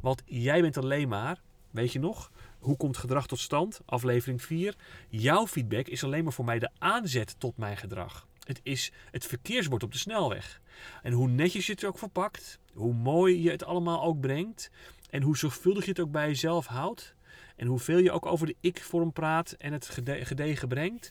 Want 0.00 0.22
jij 0.24 0.60
bent 0.60 0.76
alleen 0.76 1.08
maar, 1.08 1.40
weet 1.70 1.92
je 1.92 1.98
nog, 1.98 2.30
hoe 2.58 2.76
komt 2.76 2.96
gedrag 2.96 3.26
tot 3.26 3.38
stand? 3.38 3.80
Aflevering 3.84 4.42
4. 4.42 4.76
Jouw 5.08 5.46
feedback 5.46 5.86
is 5.86 6.04
alleen 6.04 6.24
maar 6.24 6.32
voor 6.32 6.44
mij 6.44 6.58
de 6.58 6.70
aanzet 6.78 7.34
tot 7.38 7.56
mijn 7.56 7.76
gedrag. 7.76 8.26
Het 8.44 8.60
is 8.62 8.92
het 9.10 9.26
verkeersbord 9.26 9.82
op 9.82 9.92
de 9.92 9.98
snelweg. 9.98 10.60
En 11.02 11.12
hoe 11.12 11.28
netjes 11.28 11.66
je 11.66 11.72
het 11.72 11.84
ook 11.84 11.98
verpakt, 11.98 12.58
hoe 12.72 12.94
mooi 12.94 13.42
je 13.42 13.50
het 13.50 13.64
allemaal 13.64 14.02
ook 14.02 14.20
brengt 14.20 14.70
en 15.10 15.22
hoe 15.22 15.36
zorgvuldig 15.36 15.84
je 15.84 15.90
het 15.90 16.00
ook 16.00 16.10
bij 16.10 16.26
jezelf 16.26 16.66
houdt 16.66 17.16
en 17.58 17.66
hoeveel 17.66 17.98
je 17.98 18.10
ook 18.10 18.26
over 18.26 18.46
de 18.46 18.56
ik-vorm 18.60 19.12
praat 19.12 19.52
en 19.52 19.72
het 19.72 19.88
gede- 19.88 20.24
gedegen 20.24 20.68
brengt, 20.68 21.10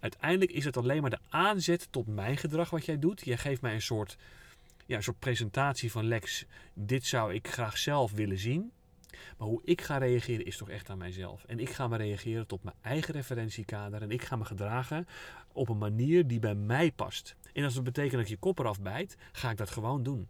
uiteindelijk 0.00 0.50
is 0.50 0.64
het 0.64 0.76
alleen 0.76 1.00
maar 1.00 1.10
de 1.10 1.18
aanzet 1.28 1.88
tot 1.90 2.06
mijn 2.06 2.36
gedrag 2.36 2.70
wat 2.70 2.84
jij 2.84 2.98
doet. 2.98 3.24
Jij 3.24 3.36
geeft 3.36 3.60
mij 3.60 3.74
een 3.74 3.82
soort, 3.82 4.16
ja, 4.86 4.96
een 4.96 5.02
soort 5.02 5.18
presentatie 5.18 5.90
van 5.90 6.08
Lex, 6.08 6.44
dit 6.74 7.06
zou 7.06 7.34
ik 7.34 7.48
graag 7.48 7.78
zelf 7.78 8.12
willen 8.12 8.38
zien. 8.38 8.72
Maar 9.38 9.48
hoe 9.48 9.60
ik 9.64 9.80
ga 9.80 9.98
reageren 9.98 10.46
is 10.46 10.56
toch 10.56 10.70
echt 10.70 10.90
aan 10.90 10.98
mijzelf. 10.98 11.44
En 11.44 11.58
ik 11.58 11.70
ga 11.70 11.88
me 11.88 11.96
reageren 11.96 12.46
tot 12.46 12.62
mijn 12.62 12.76
eigen 12.82 13.14
referentiekader. 13.14 14.02
En 14.02 14.10
ik 14.10 14.24
ga 14.24 14.36
me 14.36 14.44
gedragen 14.44 15.06
op 15.52 15.68
een 15.68 15.78
manier 15.78 16.26
die 16.26 16.38
bij 16.38 16.54
mij 16.54 16.92
past. 16.92 17.36
En 17.52 17.64
als 17.64 17.74
dat 17.74 17.84
betekent 17.84 18.20
dat 18.20 18.28
je 18.28 18.36
kop 18.36 18.58
eraf 18.58 18.80
bijt, 18.80 19.16
ga 19.32 19.50
ik 19.50 19.56
dat 19.56 19.70
gewoon 19.70 20.02
doen. 20.02 20.28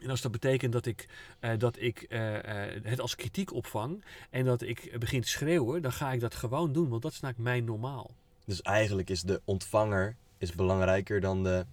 En 0.00 0.10
als 0.10 0.20
dat 0.20 0.32
betekent 0.32 0.72
dat 0.72 0.86
ik, 0.86 1.08
eh, 1.40 1.58
dat 1.58 1.80
ik 1.80 2.02
eh, 2.02 2.74
eh, 2.74 2.82
het 2.84 3.00
als 3.00 3.14
kritiek 3.16 3.52
opvang 3.52 4.04
en 4.30 4.44
dat 4.44 4.62
ik 4.62 4.96
begin 4.98 5.20
te 5.20 5.28
schreeuwen, 5.28 5.82
dan 5.82 5.92
ga 5.92 6.12
ik 6.12 6.20
dat 6.20 6.34
gewoon 6.34 6.72
doen. 6.72 6.88
Want 6.88 7.02
dat 7.02 7.12
is 7.12 7.20
namelijk 7.20 7.44
mijn 7.44 7.64
normaal. 7.64 8.10
Dus 8.44 8.62
eigenlijk 8.62 9.10
is 9.10 9.22
de 9.22 9.40
ontvanger 9.44 10.16
is 10.38 10.52
belangrijker 10.52 11.20
dan 11.20 11.42
de 11.42 11.66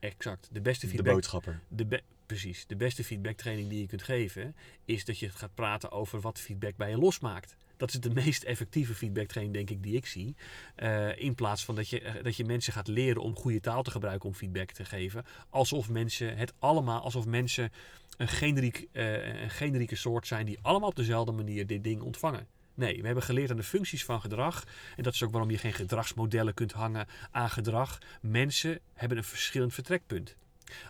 Exact. 0.00 0.48
De 0.52 0.60
beste 0.60 0.86
De 0.86 0.92
feedback 0.92 1.14
boodschapper. 1.14 1.60
de 1.68 1.84
be- 1.86 2.02
precies. 2.26 2.66
De 2.66 2.76
beste 2.76 3.04
feedbacktraining 3.04 3.68
die 3.68 3.80
je 3.80 3.86
kunt 3.86 4.02
geven, 4.02 4.56
is 4.84 5.04
dat 5.04 5.18
je 5.18 5.28
gaat 5.30 5.54
praten 5.54 5.90
over 5.90 6.20
wat 6.20 6.38
feedback 6.40 6.76
bij 6.76 6.90
je 6.90 6.98
losmaakt. 6.98 7.56
Dat 7.78 7.88
is 7.88 8.00
de 8.00 8.10
meest 8.10 8.42
effectieve 8.42 8.94
feedbacktraining, 8.94 9.56
denk 9.56 9.70
ik, 9.70 9.82
die 9.82 9.96
ik 9.96 10.06
zie. 10.06 10.36
Eh, 10.74 11.18
in 11.18 11.34
plaats 11.34 11.64
van 11.64 11.74
dat 11.74 11.88
je, 11.88 12.00
eh, 12.00 12.24
dat 12.24 12.36
je 12.36 12.44
mensen 12.44 12.72
gaat 12.72 12.88
leren 12.88 13.22
om 13.22 13.36
goede 13.36 13.60
taal 13.60 13.82
te 13.82 13.90
gebruiken 13.90 14.28
om 14.28 14.34
feedback 14.34 14.70
te 14.70 14.84
geven. 14.84 15.24
Alsof 15.50 15.88
mensen 15.88 16.36
het 16.36 16.52
allemaal, 16.58 17.00
alsof 17.00 17.26
mensen 17.26 17.72
een, 18.16 18.28
generiek, 18.28 18.88
eh, 18.92 19.42
een 19.42 19.50
generieke 19.50 19.96
soort 19.96 20.26
zijn 20.26 20.46
die 20.46 20.58
allemaal 20.62 20.88
op 20.88 20.96
dezelfde 20.96 21.32
manier 21.32 21.66
dit 21.66 21.84
ding 21.84 22.02
ontvangen. 22.02 22.46
Nee, 22.74 23.00
we 23.00 23.06
hebben 23.06 23.24
geleerd 23.24 23.50
aan 23.50 23.56
de 23.56 23.62
functies 23.62 24.04
van 24.04 24.20
gedrag. 24.20 24.64
En 24.96 25.02
dat 25.02 25.14
is 25.14 25.22
ook 25.22 25.30
waarom 25.30 25.50
je 25.50 25.58
geen 25.58 25.72
gedragsmodellen 25.72 26.54
kunt 26.54 26.72
hangen 26.72 27.06
aan 27.30 27.50
gedrag. 27.50 27.98
Mensen 28.20 28.80
hebben 28.94 29.18
een 29.18 29.24
verschillend 29.24 29.74
vertrekpunt. 29.74 30.36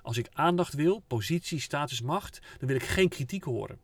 Als 0.02 0.16
ik 0.16 0.28
aandacht 0.33 0.75
wil, 0.75 1.02
positie, 1.07 1.61
status, 1.61 2.00
macht, 2.00 2.40
dan 2.59 2.68
wil 2.68 2.76
ik 2.76 2.83
geen 2.83 3.09
kritiek 3.09 3.45
horen. 3.45 3.78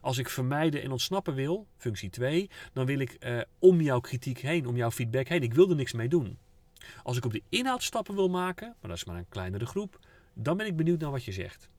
Als 0.00 0.18
ik 0.18 0.28
vermijden 0.28 0.82
en 0.82 0.90
ontsnappen 0.90 1.34
wil, 1.34 1.66
functie 1.76 2.10
2, 2.10 2.50
dan 2.72 2.86
wil 2.86 2.98
ik 2.98 3.12
eh, 3.12 3.40
om 3.58 3.80
jouw 3.80 4.00
kritiek 4.00 4.38
heen, 4.38 4.66
om 4.66 4.76
jouw 4.76 4.90
feedback 4.90 5.28
heen. 5.28 5.42
Ik 5.42 5.54
wil 5.54 5.70
er 5.70 5.76
niks 5.76 5.92
mee 5.92 6.08
doen. 6.08 6.38
Als 7.02 7.16
ik 7.16 7.24
op 7.24 7.32
de 7.32 7.42
inhoud 7.48 7.82
stappen 7.82 8.14
wil 8.14 8.28
maken, 8.28 8.66
maar 8.80 8.90
dat 8.90 8.98
is 8.98 9.04
maar 9.04 9.16
een 9.16 9.28
kleinere 9.28 9.66
groep, 9.66 9.98
dan 10.34 10.56
ben 10.56 10.66
ik 10.66 10.76
benieuwd 10.76 11.00
naar 11.00 11.10
wat 11.10 11.24
je 11.24 11.32
zegt. 11.32 11.70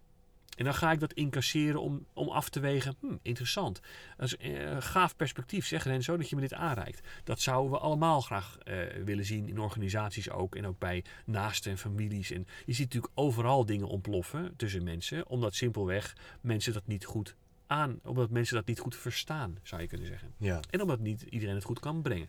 En 0.57 0.65
dan 0.65 0.73
ga 0.73 0.91
ik 0.91 0.99
dat 0.99 1.13
incasseren 1.13 1.81
om, 1.81 2.05
om 2.13 2.29
af 2.29 2.49
te 2.49 2.59
wegen. 2.59 2.95
Hm, 2.99 3.15
interessant. 3.21 3.79
Dat 4.17 4.25
is 4.25 4.37
eh, 4.37 4.61
een 4.61 4.83
gaaf 4.83 5.15
perspectief, 5.15 5.65
zeg 5.65 5.83
Renzo, 5.83 6.17
dat 6.17 6.29
je 6.29 6.35
me 6.35 6.41
dit 6.41 6.53
aanreikt. 6.53 7.07
Dat 7.23 7.41
zouden 7.41 7.71
we 7.71 7.77
allemaal 7.77 8.21
graag 8.21 8.57
eh, 8.57 8.75
willen 9.03 9.25
zien 9.25 9.47
in 9.47 9.59
organisaties 9.59 10.29
ook. 10.29 10.55
En 10.55 10.65
ook 10.65 10.79
bij 10.79 11.03
naasten 11.25 11.71
en 11.71 11.77
families. 11.77 12.31
En 12.31 12.47
je 12.65 12.73
ziet 12.73 12.85
natuurlijk 12.85 13.13
overal 13.15 13.65
dingen 13.65 13.87
ontploffen 13.87 14.53
tussen 14.55 14.83
mensen. 14.83 15.27
Omdat 15.27 15.55
simpelweg 15.55 16.15
mensen 16.41 16.73
dat 16.73 16.87
niet 16.87 17.05
goed 17.05 17.35
aan... 17.67 17.99
Omdat 18.03 18.29
mensen 18.29 18.55
dat 18.55 18.65
niet 18.65 18.79
goed 18.79 18.95
verstaan, 18.95 19.57
zou 19.63 19.81
je 19.81 19.87
kunnen 19.87 20.07
zeggen. 20.07 20.33
Ja. 20.37 20.59
En 20.69 20.81
omdat 20.81 20.99
niet 20.99 21.21
iedereen 21.21 21.55
het 21.55 21.63
goed 21.63 21.79
kan 21.79 22.01
brengen. 22.01 22.27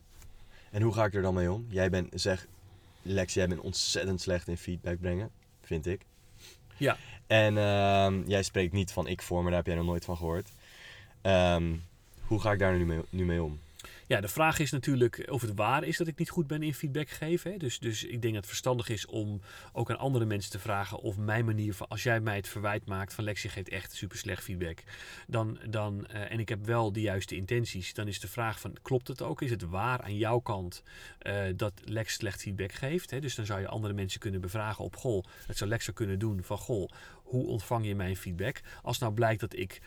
En 0.71 0.83
hoe 0.83 0.95
ga 0.95 1.05
ik 1.05 1.15
er 1.15 1.23
dan 1.23 1.35
mee 1.35 1.53
om? 1.53 1.67
Jij 1.69 1.91
bent, 1.91 2.21
zeg, 2.21 2.47
Lex, 3.03 3.35
jij 3.35 3.49
bent 3.49 3.61
ontzettend 3.61 4.21
slecht 4.21 4.49
in 4.49 4.57
feedback 4.57 5.01
brengen, 5.01 5.31
vind 5.63 5.87
ik. 5.87 6.07
Ja. 6.77 6.97
En 7.27 7.59
ehm, 7.59 8.23
jij 8.27 8.43
spreekt 8.43 8.73
niet 8.73 8.93
van 8.93 9.07
ik 9.07 9.23
voor, 9.23 9.41
maar 9.43 9.51
daar 9.51 9.59
heb 9.59 9.67
jij 9.67 9.77
nog 9.77 9.87
nooit 9.87 10.05
van 10.05 10.17
gehoord. 10.17 10.51
Ehm, 11.21 11.77
hoe 12.27 12.41
ga 12.41 12.53
ik 12.53 12.59
daar 12.59 12.77
nu 12.77 12.87
mee, 12.87 13.01
nu 13.11 13.25
mee 13.25 13.43
om? 13.43 13.61
Ja, 14.07 14.21
de 14.21 14.29
vraag 14.29 14.59
is 14.59 14.71
natuurlijk 14.71 15.31
of 15.31 15.41
het 15.41 15.55
waar 15.55 15.85
is 15.85 15.97
dat 15.97 16.07
ik 16.07 16.19
niet 16.19 16.31
goed 16.31 16.47
ben 16.47 16.63
in 16.63 16.75
feedback 16.75 17.09
geven. 17.09 17.51
Hè? 17.51 17.57
Dus, 17.57 17.79
dus 17.79 18.05
ik 18.05 18.11
denk 18.11 18.23
dat 18.23 18.35
het 18.35 18.47
verstandig 18.47 18.89
is 18.89 19.07
om 19.07 19.41
ook 19.73 19.91
aan 19.91 19.99
andere 19.99 20.25
mensen 20.25 20.51
te 20.51 20.59
vragen 20.59 20.99
of 20.99 21.17
mijn 21.17 21.45
manier 21.45 21.75
van, 21.75 21.89
als 21.89 22.03
jij 22.03 22.21
mij 22.21 22.37
het 22.37 22.49
verwijt 22.49 22.87
maakt 22.87 23.15
van 23.15 23.25
Lex, 23.25 23.43
je 23.43 23.49
geeft 23.49 23.69
echt 23.69 23.93
super 23.93 24.19
slecht 24.19 24.43
feedback. 24.43 24.83
Dan, 25.27 25.59
dan, 25.69 26.07
eh, 26.07 26.31
en 26.31 26.41
ik 26.41 26.49
heb 26.49 26.67
wel 26.67 26.93
de 26.93 27.01
juiste 27.01 27.37
intenties, 27.37 27.95
dan 27.95 28.09
is 28.09 28.21
de 28.21 28.29
vraag 28.29 28.61
van, 28.61 28.77
klopt 28.83 29.09
het 29.09 29.23
ook? 29.23 29.43
Is 29.43 29.51
het 29.51 29.63
waar 29.63 30.03
aan 30.03 30.17
jouw 30.17 30.39
kant 30.39 30.83
eh, 31.19 31.43
dat 31.57 31.73
Lex 31.85 32.15
slecht 32.15 32.41
feedback 32.41 32.73
geeft? 32.73 33.11
Hè? 33.11 33.21
Dus 33.21 33.35
dan 33.35 33.47
zou 33.47 33.61
je 33.61 33.69
andere 33.69 33.95
mensen 33.95 34.21
kunnen 34.21 34.41
bevragen 34.41 34.85
op, 34.85 34.97
goh, 34.97 35.25
het 35.47 35.57
zou 35.57 35.71
Lex 35.71 35.91
ook 35.91 35.97
kunnen 35.97 36.19
doen 36.19 36.43
van, 36.43 36.59
goh, 36.59 36.89
hoe 37.15 37.47
ontvang 37.47 37.87
je 37.87 37.95
mijn 37.95 38.17
feedback? 38.17 38.61
Als 38.83 38.99
nou 38.99 39.13
blijkt 39.13 39.41
dat 39.41 39.57
ik 39.57 39.81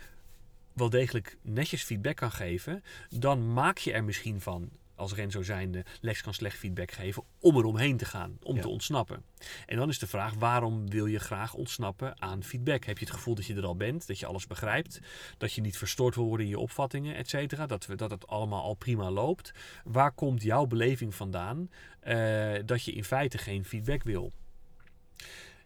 wel 0.78 0.90
degelijk 0.90 1.38
netjes 1.42 1.84
feedback 1.84 2.16
kan 2.16 2.32
geven, 2.32 2.84
dan 3.10 3.54
maak 3.54 3.78
je 3.78 3.92
er 3.94 4.04
misschien 4.04 4.42
van, 4.42 4.70
als 4.96 5.14
Renzo 5.14 5.42
zijnde, 5.44 5.86
Lex 6.02 6.22
kan 6.22 6.34
slecht 6.34 6.58
feedback 6.58 6.92
geven, 6.92 7.24
om 7.40 7.58
er 7.58 7.64
omheen 7.66 7.98
te 7.98 8.06
gaan, 8.06 8.38
om 8.44 8.56
Ja. 8.56 8.62
te 8.62 8.68
ontsnappen. 8.68 9.24
En 9.66 9.78
dan 9.78 9.90
is 9.90 10.00
de 10.00 10.08
vraag, 10.08 10.34
waarom 10.34 10.90
wil 10.90 11.06
je 11.06 11.20
graag 11.20 11.54
ontsnappen 11.54 12.22
aan 12.22 12.44
feedback? 12.44 12.84
Heb 12.86 12.98
je 12.98 13.06
het 13.06 13.14
gevoel 13.14 13.36
dat 13.36 13.46
je 13.46 13.56
er 13.56 13.66
al 13.66 13.76
bent, 13.76 14.08
dat 14.08 14.20
je 14.20 14.26
alles 14.26 14.48
begrijpt, 14.48 15.00
dat 15.38 15.54
je 15.54 15.62
niet 15.62 15.78
verstoord 15.78 16.16
wil 16.16 16.26
worden 16.26 16.46
in 16.46 16.52
je 16.52 16.60
opvattingen, 16.60 17.16
et 17.16 17.30
cetera, 17.30 17.66
dat, 17.66 17.86
we- 17.86 17.96
dat 17.96 18.12
het 18.12 18.28
allemaal 18.28 18.64
al 18.64 18.74
prima 18.74 19.12
loopt? 19.12 19.52
Waar 19.84 20.12
komt 20.12 20.42
jouw 20.42 20.66
beleving 20.66 21.16
vandaan 21.16 21.70
eh, 22.00 22.54
dat 22.66 22.84
je 22.84 22.92
in 22.92 23.04
feite 23.04 23.38
geen 23.38 23.66
feedback 23.66 24.04
wil? 24.04 24.32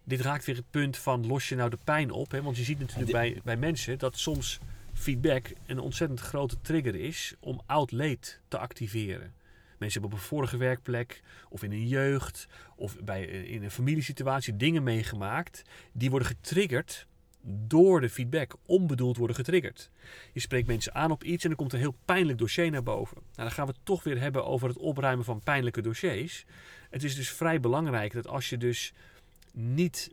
Dit 0.03 0.22
raakt 0.22 0.46
weer 0.46 0.56
het 0.56 0.70
punt 0.70 0.98
van 0.98 1.27
los 1.27 1.50
je 1.50 1.56
nou 1.56 1.70
de 1.70 1.77
pijn 1.84 2.12
op. 2.12 2.32
Hè? 2.32 2.41
Want 2.41 2.58
je 2.58 2.63
ziet 2.63 2.80
natuurlijk 2.80 3.12
bij, 3.12 3.39
bij 3.44 3.58
mensen 3.58 3.98
dat 4.00 4.18
soms 4.18 4.60
feedback 5.01 5.53
een 5.65 5.79
ontzettend 5.79 6.20
grote 6.20 6.62
trigger 6.62 6.96
is 6.96 7.36
om 7.39 7.62
oud 7.65 7.91
leed 7.91 8.41
te 8.48 8.58
activeren. 8.58 9.34
Mensen 9.77 10.01
hebben 10.01 10.20
op 10.20 10.24
een 10.24 10.29
vorige 10.29 10.58
werkplek 10.58 11.22
of 11.50 11.63
in 11.63 11.72
een 11.72 11.88
jeugd 11.88 12.48
of 12.75 12.98
bij, 13.03 13.29
eh, 13.29 13.51
in 13.51 13.63
een 13.63 13.72
familiesituatie 13.72 14.58
dingen 14.58 14.84
meegemaakt. 14.84 15.62
Die 15.91 16.10
worden 16.10 16.27
getriggerd 16.27 17.08
door 17.43 18.01
de 18.01 18.10
feedback, 18.10 18.55
onbedoeld 18.65 19.17
worden 19.17 19.36
getriggerd. 19.36 19.89
Je 20.34 20.39
spreekt 20.39 20.67
mensen 20.67 20.93
aan 20.93 21.12
op 21.12 21.24
iets 21.24 21.43
en 21.43 21.50
er 21.50 21.55
komt 21.55 21.74
een 21.74 21.79
heel 21.79 21.96
pijnlijk 22.05 22.38
dossier 22.38 22.72
naar 22.72 22.84
boven. 22.84 23.15
Nou, 23.15 23.27
dan 23.36 23.51
gaan 23.51 23.65
we 23.65 23.72
het 23.72 23.86
toch 23.86 24.03
weer 24.03 24.20
hebben 24.20 24.46
over 24.46 24.67
het 24.67 24.77
opruimen 24.77 25.25
van 25.25 25.43
pijnlijke 25.43 25.81
dossiers. 25.81 26.46
Het 26.89 27.03
is 27.03 27.15
dus 27.15 27.29
vrij 27.29 27.60
belangrijk 27.60 28.13
dat 28.13 28.27
als 28.27 28.50
je 28.50 28.58
dus 28.58 28.93
niet, 29.53 30.12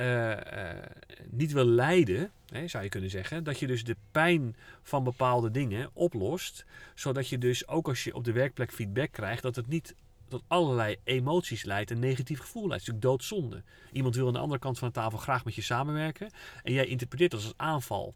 eh, 0.00 0.70
eh, 0.70 0.86
niet 1.30 1.52
wil 1.52 1.64
lijden, 1.64 2.30
hè, 2.46 2.68
zou 2.68 2.84
je 2.84 2.90
kunnen 2.90 3.10
zeggen, 3.10 3.44
dat 3.44 3.58
je 3.58 3.66
dus 3.66 3.84
de 3.84 3.96
pijn 4.10 4.56
van 4.82 5.04
bepaalde 5.04 5.50
dingen 5.50 5.90
oplost, 5.92 6.64
zodat 6.94 7.28
je 7.28 7.38
dus 7.38 7.68
ook 7.68 7.88
als 7.88 8.04
je 8.04 8.14
op 8.14 8.24
de 8.24 8.32
werkplek 8.32 8.72
feedback 8.72 9.12
krijgt, 9.12 9.42
dat 9.42 9.56
het 9.56 9.66
niet 9.66 9.94
tot 10.28 10.42
allerlei 10.46 10.96
emoties 11.04 11.64
leidt, 11.64 11.90
een 11.90 11.98
negatief 11.98 12.40
gevoel 12.40 12.68
leidt. 12.68 12.86
Het 12.86 12.94
is 12.94 13.00
natuurlijk 13.00 13.20
doodzonde. 13.20 13.62
Iemand 13.92 14.14
wil 14.14 14.26
aan 14.26 14.32
de 14.32 14.38
andere 14.38 14.60
kant 14.60 14.78
van 14.78 14.88
de 14.88 14.94
tafel 14.94 15.18
graag 15.18 15.44
met 15.44 15.54
je 15.54 15.62
samenwerken 15.62 16.30
en 16.62 16.72
jij 16.72 16.86
interpreteert 16.86 17.30
dat 17.30 17.44
als 17.44 17.54
aanval. 17.56 18.14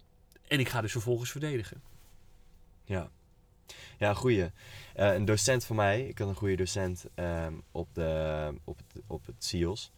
En 0.48 0.60
ik 0.60 0.68
ga 0.68 0.80
dus 0.80 0.92
vervolgens 0.92 1.30
verdedigen. 1.30 1.82
Ja, 2.84 3.10
ja 3.98 4.14
goeie. 4.14 4.50
Eh, 4.94 5.14
een 5.14 5.24
docent 5.24 5.64
van 5.64 5.76
mij, 5.76 6.06
ik 6.06 6.18
had 6.18 6.28
een 6.28 6.34
goede 6.34 6.56
docent 6.56 7.04
ehm, 7.14 7.54
op, 7.70 7.88
de, 7.92 8.54
op, 8.64 8.78
het, 8.78 9.02
op 9.06 9.26
het 9.26 9.44
SIOS. 9.44 9.92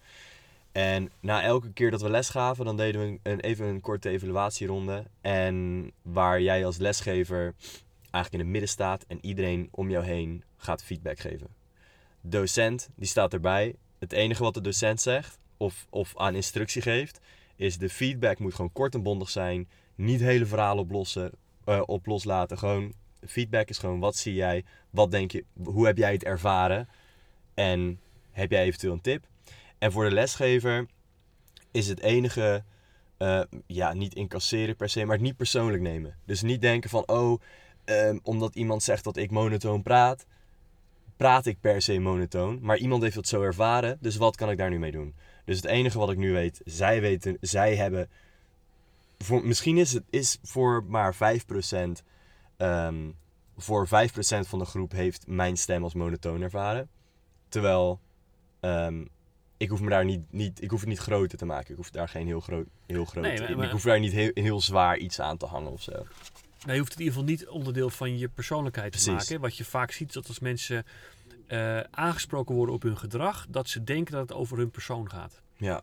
En 0.76 1.11
na 1.21 1.42
elke 1.42 1.73
keer 1.73 1.90
dat 1.90 2.02
we 2.02 2.11
les 2.11 2.28
gaven, 2.28 2.64
dan 2.64 2.76
deden 2.76 3.00
we 3.00 3.18
een, 3.23 3.40
even 3.40 3.66
een 3.66 3.80
korte 3.80 4.09
evaluatieronde. 4.09 5.04
En 5.21 5.90
waar 6.02 6.40
jij 6.40 6.64
als 6.64 6.76
lesgever 6.76 7.54
eigenlijk 8.11 8.33
in 8.33 8.38
het 8.38 8.49
midden 8.49 8.68
staat 8.68 9.04
en 9.09 9.18
iedereen 9.21 9.68
om 9.71 9.90
jou 9.90 10.04
heen 10.04 10.45
gaat 10.56 10.83
feedback 10.83 11.18
geven. 11.18 11.49
Docent, 12.21 12.88
die 12.97 13.09
staat 13.09 13.33
erbij. 13.33 13.75
Het 13.99 14.12
enige 14.12 14.42
wat 14.42 14.54
de 14.54 14.61
docent 14.61 15.00
zegt 15.00 15.38
of, 15.56 15.87
of 15.90 16.16
aan 16.16 16.35
instructie 16.35 16.83
geeft, 16.83 17.21
is 17.54 17.78
de 17.78 17.88
feedback 17.88 18.38
moet 18.38 18.54
gewoon 18.54 18.73
kort 18.73 18.95
en 18.95 19.02
bondig 19.02 19.30
zijn. 19.30 19.68
Niet 19.95 20.21
hele 20.21 20.47
verhalen 20.47 20.83
oplossen, 20.83 21.30
eh, 21.64 21.83
op 21.87 22.06
loslaten. 22.06 22.59
Gewoon, 22.59 22.92
feedback 23.26 23.68
is 23.68 23.78
gewoon 23.78 24.00
wat 24.00 24.16
zie 24.16 24.35
jij, 24.35 24.64
wat 24.90 25.11
denk 25.11 25.30
je, 25.30 25.45
hoe 25.64 25.87
heb 25.87 25.97
jij 25.97 26.12
het 26.12 26.25
ervaren 26.25 26.88
en 27.54 28.00
heb 28.30 28.50
jij 28.50 28.64
eventueel 28.64 28.92
een 28.92 29.00
tip. 29.00 29.26
En 29.78 29.92
voor 29.92 30.04
de 30.04 30.14
lesgever 30.14 30.87
is 31.71 31.88
het 31.88 32.00
enige, 32.00 32.64
eh, 33.16 33.40
ja, 33.66 33.92
niet 33.92 34.14
incasseren 34.14 34.76
per 34.76 34.88
se, 34.88 35.04
maar 35.04 35.16
het 35.16 35.25
niet 35.25 35.37
persoonlijk 35.37 35.83
nemen. 35.83 36.16
Dus 36.25 36.42
niet 36.42 36.61
denken 36.61 36.90
van, 36.90 37.09
oh, 37.09 37.40
ehm, 37.85 38.18
omdat 38.23 38.54
iemand 38.54 38.83
zegt 38.83 39.04
dat 39.04 39.16
ik 39.16 39.30
monotoon 39.30 39.83
praat, 39.83 40.26
praat 41.16 41.47
ik 41.47 41.61
per 41.61 41.83
se 41.83 41.99
monotoon. 41.99 42.59
Maar 42.62 42.76
iemand 42.76 43.02
heeft 43.02 43.16
het 43.16 43.28
zo 43.28 43.42
ervaren, 43.42 43.99
dus 44.00 44.16
wat 44.16 44.37
kan 44.37 44.50
ik 44.50 44.59
daar 44.59 44.71
nu 44.71 44.78
mee 44.78 44.92
doen? 44.92 45.14
Dus 45.45 45.56
het 45.56 45.66
enige 45.66 45.99
wat 45.99 46.11
ik 46.11 46.16
nu 46.16 46.33
weet, 46.33 46.61
zij 46.64 47.00
weten, 47.00 47.37
zij 47.40 47.76
hebben 47.76 48.09
misschien 49.42 49.78
is 49.78 49.92
het 49.92 50.04
is 50.11 50.38
voor 50.42 50.85
maar 50.85 51.14
5%, 51.14 52.02
ehm, 52.56 53.11
voor 53.56 53.88
5% 53.88 54.49
van 54.49 54.59
de 54.59 54.64
groep 54.64 54.92
heeft 54.92 55.26
mijn 55.26 55.56
stem 55.56 55.83
als 55.83 55.95
monotoon 55.95 56.42
ervaren. 56.42 56.88
Terwijl 57.49 58.00
ehm, 58.61 59.04
ik 59.57 59.69
hoef 59.69 59.81
me 59.81 59.89
daar 59.91 60.05
niet, 60.05 60.33
niet, 60.33 60.63
ik 60.63 60.71
hoef 60.71 60.81
het 60.81 60.89
niet 60.89 60.99
groter 60.99 61.39
te 61.39 61.45
maken. 61.45 61.71
Ik 61.71 61.77
hoef 61.77 61.91
daar 61.91 62.09
geen 62.09 62.27
heel 62.27 62.41
groot, 62.41 62.67
heel 62.87 63.05
groot, 63.05 63.25
Nee, 63.25 63.57
maar- 63.57 63.65
ik 63.67 63.71
hoef 63.71 63.83
daar 63.83 64.01
niet 64.01 64.13
heel, 64.13 64.31
heel 64.35 64.61
zwaar 64.61 64.97
iets 64.99 65.21
aan 65.21 65.37
te 65.37 65.47
hangen 65.47 65.73
of 65.73 65.83
zo. 65.83 65.93
Nou, 65.93 66.73
je 66.73 66.79
hoeft 66.79 66.93
het 66.93 67.01
in 67.01 67.07
ieder 67.07 67.19
geval 67.21 67.25
niet 67.37 67.49
onderdeel 67.49 67.91
van 67.91 68.19
je 68.19 68.29
persoonlijkheid 68.29 69.03
te 69.03 69.11
maken. 69.13 69.41
Wat 69.41 69.57
je 69.57 69.65
vaak 69.65 69.91
ziet, 69.91 70.09
is 70.09 70.15
dat 70.15 70.29
als 70.29 70.39
mensen 70.39 70.85
eh, 71.47 71.81
aangesproken 71.81 72.55
worden 72.55 72.75
op 72.75 72.83
hun 72.83 72.99
gedrag, 72.99 73.47
dat 73.49 73.69
ze 73.69 73.85
denken 73.85 74.13
dat 74.13 74.29
het 74.29 74.33
over 74.39 74.59
hun 74.59 74.71
persoon 74.71 75.11
gaat. 75.11 75.43
Ja, 75.57 75.75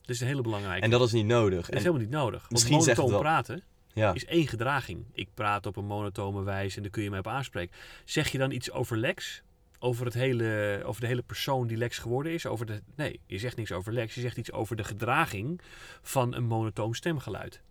Dat 0.00 0.10
is 0.10 0.20
een 0.20 0.26
hele 0.26 0.42
belangrijke. 0.42 0.84
en 0.84 0.90
dat 0.90 1.00
is 1.06 1.12
niet 1.12 1.26
nodig. 1.26 1.66
Dat 1.66 1.74
is 1.74 1.80
helemaal 1.80 2.00
niet 2.00 2.10
nodig. 2.10 2.40
Want 2.40 2.52
misschien 2.52 2.76
monotoon 2.76 3.10
wel- 3.10 3.20
praten 3.20 3.62
ja, 3.92 4.12
is 4.14 4.24
één 4.24 4.46
gedraging. 4.48 5.04
Ik 5.12 5.28
praat 5.34 5.66
op 5.66 5.76
een 5.76 5.84
monotone 5.84 6.42
wijze 6.42 6.76
en 6.76 6.82
daar 6.82 6.90
kun 6.90 7.02
je 7.02 7.10
mij 7.10 7.18
op 7.18 7.26
aanspreken. 7.26 7.76
Zeg 8.04 8.28
je 8.32 8.38
dan 8.38 8.50
iets 8.50 8.70
over 8.70 8.96
Lex? 8.96 9.42
Over, 9.82 10.04
het 10.04 10.14
hele, 10.14 10.80
over 10.84 11.00
de 11.00 11.06
hele 11.06 11.22
persoon 11.22 11.66
die 11.66 11.76
Lex 11.76 11.98
geworden 11.98 12.32
is? 12.32 12.46
Over 12.46 12.66
de, 12.66 12.82
nee, 12.94 13.20
je 13.26 13.38
zegt 13.38 13.56
niks 13.56 13.72
over 13.72 13.92
Lex. 13.92 14.14
Je 14.14 14.20
zegt 14.20 14.36
iets 14.36 14.52
over 14.52 14.76
de 14.76 14.84
gedraging 14.84 15.60
van 16.02 16.34
een 16.34 16.44
monotoon 16.44 16.94
stemgeluid. 16.94 17.62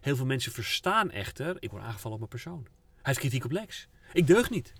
Heel 0.00 0.16
veel 0.16 0.26
mensen 0.26 0.52
verstaan 0.52 1.10
echter, 1.10 1.56
ik 1.60 1.70
word 1.70 1.82
aangevallen 1.82 2.12
op 2.12 2.30
mijn 2.30 2.42
persoon. 2.42 2.62
Hij 2.94 3.00
heeft 3.02 3.18
kritiek 3.18 3.44
op 3.44 3.50
Lex. 3.50 3.88
Ik 4.12 4.26
deug 4.26 4.50
niet. 4.50 4.72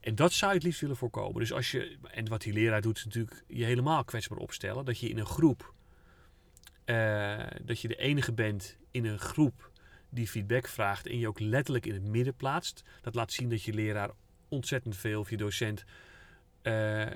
En 0.00 0.14
dat 0.14 0.32
zou 0.32 0.50
je 0.50 0.56
het 0.56 0.66
liefst 0.66 0.80
willen 0.80 0.96
voorkomen. 0.96 1.40
Dus 1.40 1.52
als 1.52 1.70
je, 1.70 1.96
en 2.10 2.28
wat 2.28 2.42
die 2.42 2.52
leraar 2.52 2.80
doet, 2.80 2.96
is 2.96 3.04
natuurlijk 3.04 3.44
je 3.46 3.64
helemaal 3.64 4.04
kwetsbaar 4.04 4.38
opstellen. 4.38 4.84
Dat 4.84 4.98
je 4.98 5.08
in 5.08 5.18
een 5.18 5.26
groep, 5.26 5.74
eh, 6.84 7.46
dat 7.62 7.80
je 7.80 7.88
de 7.88 7.96
enige 7.96 8.32
bent 8.32 8.76
in 8.90 9.04
een 9.04 9.18
groep 9.18 9.70
die 10.08 10.28
feedback 10.28 10.68
vraagt 10.68 11.06
en 11.06 11.18
je 11.18 11.28
ook 11.28 11.40
letterlijk 11.40 11.86
in 11.86 11.94
het 11.94 12.04
midden 12.04 12.34
plaatst. 12.34 12.82
Dat 13.00 13.14
laat 13.14 13.32
zien 13.32 13.48
dat 13.48 13.62
je 13.62 13.72
leraar 13.72 14.10
ontzettend 14.50 14.96
veel, 14.96 15.20
of 15.20 15.30
je 15.30 15.36
docent 15.36 15.84
eh, 16.62 17.06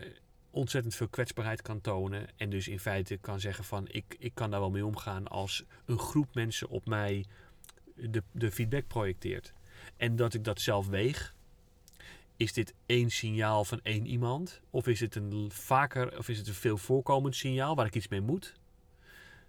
ontzettend 0.50 0.94
veel 0.94 1.08
kwetsbaarheid 1.08 1.62
kan 1.62 1.80
tonen. 1.80 2.28
En 2.36 2.50
dus 2.50 2.68
in 2.68 2.80
feite 2.80 3.16
kan 3.16 3.40
zeggen 3.40 3.64
van 3.64 3.86
ik, 3.88 4.16
ik 4.18 4.34
kan 4.34 4.50
daar 4.50 4.60
wel 4.60 4.70
mee 4.70 4.86
omgaan 4.86 5.28
als 5.28 5.64
een 5.84 5.98
groep 5.98 6.34
mensen 6.34 6.68
op 6.68 6.86
mij 6.86 7.24
de, 7.94 8.22
de 8.32 8.50
feedback 8.50 8.86
projecteert. 8.86 9.52
En 9.96 10.16
dat 10.16 10.34
ik 10.34 10.44
dat 10.44 10.60
zelf 10.60 10.86
weeg. 10.86 11.34
Is 12.36 12.52
dit 12.52 12.74
één 12.86 13.10
signaal 13.10 13.64
van 13.64 13.80
één 13.82 14.06
iemand? 14.06 14.60
Of 14.70 14.86
is 14.86 15.00
het 15.00 15.14
een 15.14 15.50
vaker, 15.52 16.18
of 16.18 16.28
is 16.28 16.38
het 16.38 16.48
een 16.48 16.54
veel 16.54 16.76
voorkomend 16.76 17.36
signaal 17.36 17.74
waar 17.74 17.86
ik 17.86 17.94
iets 17.94 18.08
mee 18.08 18.20
moet? 18.20 18.54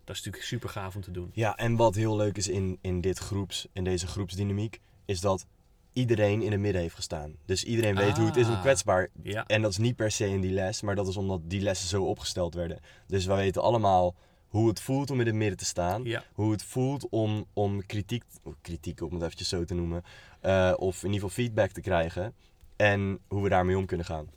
Dat 0.03 0.15
is 0.15 0.21
natuurlijk 0.21 0.43
super 0.43 0.69
gaaf 0.69 0.95
om 0.95 1.01
te 1.01 1.11
doen. 1.11 1.29
Ja, 1.33 1.57
en 1.57 1.75
wat 1.75 1.95
heel 1.95 2.15
leuk 2.15 2.37
is 2.37 2.47
in, 2.47 2.77
in, 2.81 3.01
dit 3.01 3.17
groeps, 3.17 3.67
in 3.73 3.83
deze 3.83 4.07
groepsdynamiek, 4.07 4.79
is 5.05 5.21
dat 5.21 5.47
iedereen 5.95 6.41
in 6.41 6.51
het 6.51 6.59
midden 6.61 6.81
heeft 6.81 6.95
gestaan. 6.95 7.35
Dus 7.45 7.63
iedereen 7.63 7.95
weet 7.95 8.17
hoe 8.17 8.25
het 8.25 8.35
is 8.35 8.47
om 8.47 8.53
Ah. 8.53 8.61
kwetsbaar. 8.61 9.07
Ja, 9.23 9.43
En 9.47 9.61
dat 9.61 9.71
is 9.71 9.77
niet 9.77 9.95
per 9.95 10.11
se 10.11 10.27
in 10.27 10.41
die 10.41 10.51
les, 10.51 10.81
maar 10.81 10.95
dat 10.95 11.07
is 11.07 11.17
omdat 11.17 11.41
die 11.43 11.61
lessen 11.61 11.87
zo 11.87 12.03
opgesteld 12.03 12.53
werden. 12.53 12.79
Dus 13.07 13.25
wij 13.25 13.35
weten 13.35 13.61
allemaal 13.61 14.15
hoe 14.47 14.67
het 14.67 14.79
voelt 14.79 15.11
om 15.11 15.19
in 15.19 15.25
het 15.25 15.35
midden 15.35 15.57
te 15.57 15.65
staan. 15.65 16.03
ja. 16.03 16.23
Hoe 16.33 16.51
het 16.51 16.63
voelt 16.63 17.09
om, 17.09 17.45
om 17.53 17.85
kritiek, 17.85 18.23
kritiek, 18.61 19.01
om 19.01 19.13
het 19.13 19.21
eventjes 19.21 19.49
zo 19.49 19.63
te 19.63 19.73
noemen, 19.73 20.03
eh, 20.41 20.73
of 20.77 20.95
in 21.03 21.11
ieder 21.11 21.27
geval 21.29 21.43
feedback 21.43 21.71
te 21.71 21.81
krijgen. 21.81 22.33
En 22.75 23.19
hoe 23.27 23.43
we 23.43 23.49
daarmee 23.49 23.77
om 23.77 23.85
kunnen 23.85 24.05
gaan. 24.05 24.29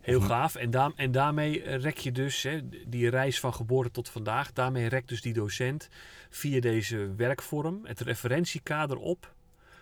Heel 0.00 0.20
gaaf. 0.20 0.54
En, 0.54 0.70
daar, 0.70 0.92
en 0.96 1.12
daarmee 1.12 1.76
rek 1.76 1.98
je 1.98 2.12
dus 2.12 2.42
hè, 2.42 2.60
die 2.86 3.08
reis 3.10 3.40
van 3.40 3.54
geboorte 3.54 3.90
tot 3.90 4.08
vandaag. 4.08 4.52
Daarmee 4.52 4.86
rekt 4.88 5.08
dus 5.08 5.22
die 5.22 5.32
docent 5.32 5.88
via 6.30 6.60
deze 6.60 7.14
werkvorm 7.16 7.80
het 7.86 8.00
referentiekader 8.00 8.96
op 8.96 9.34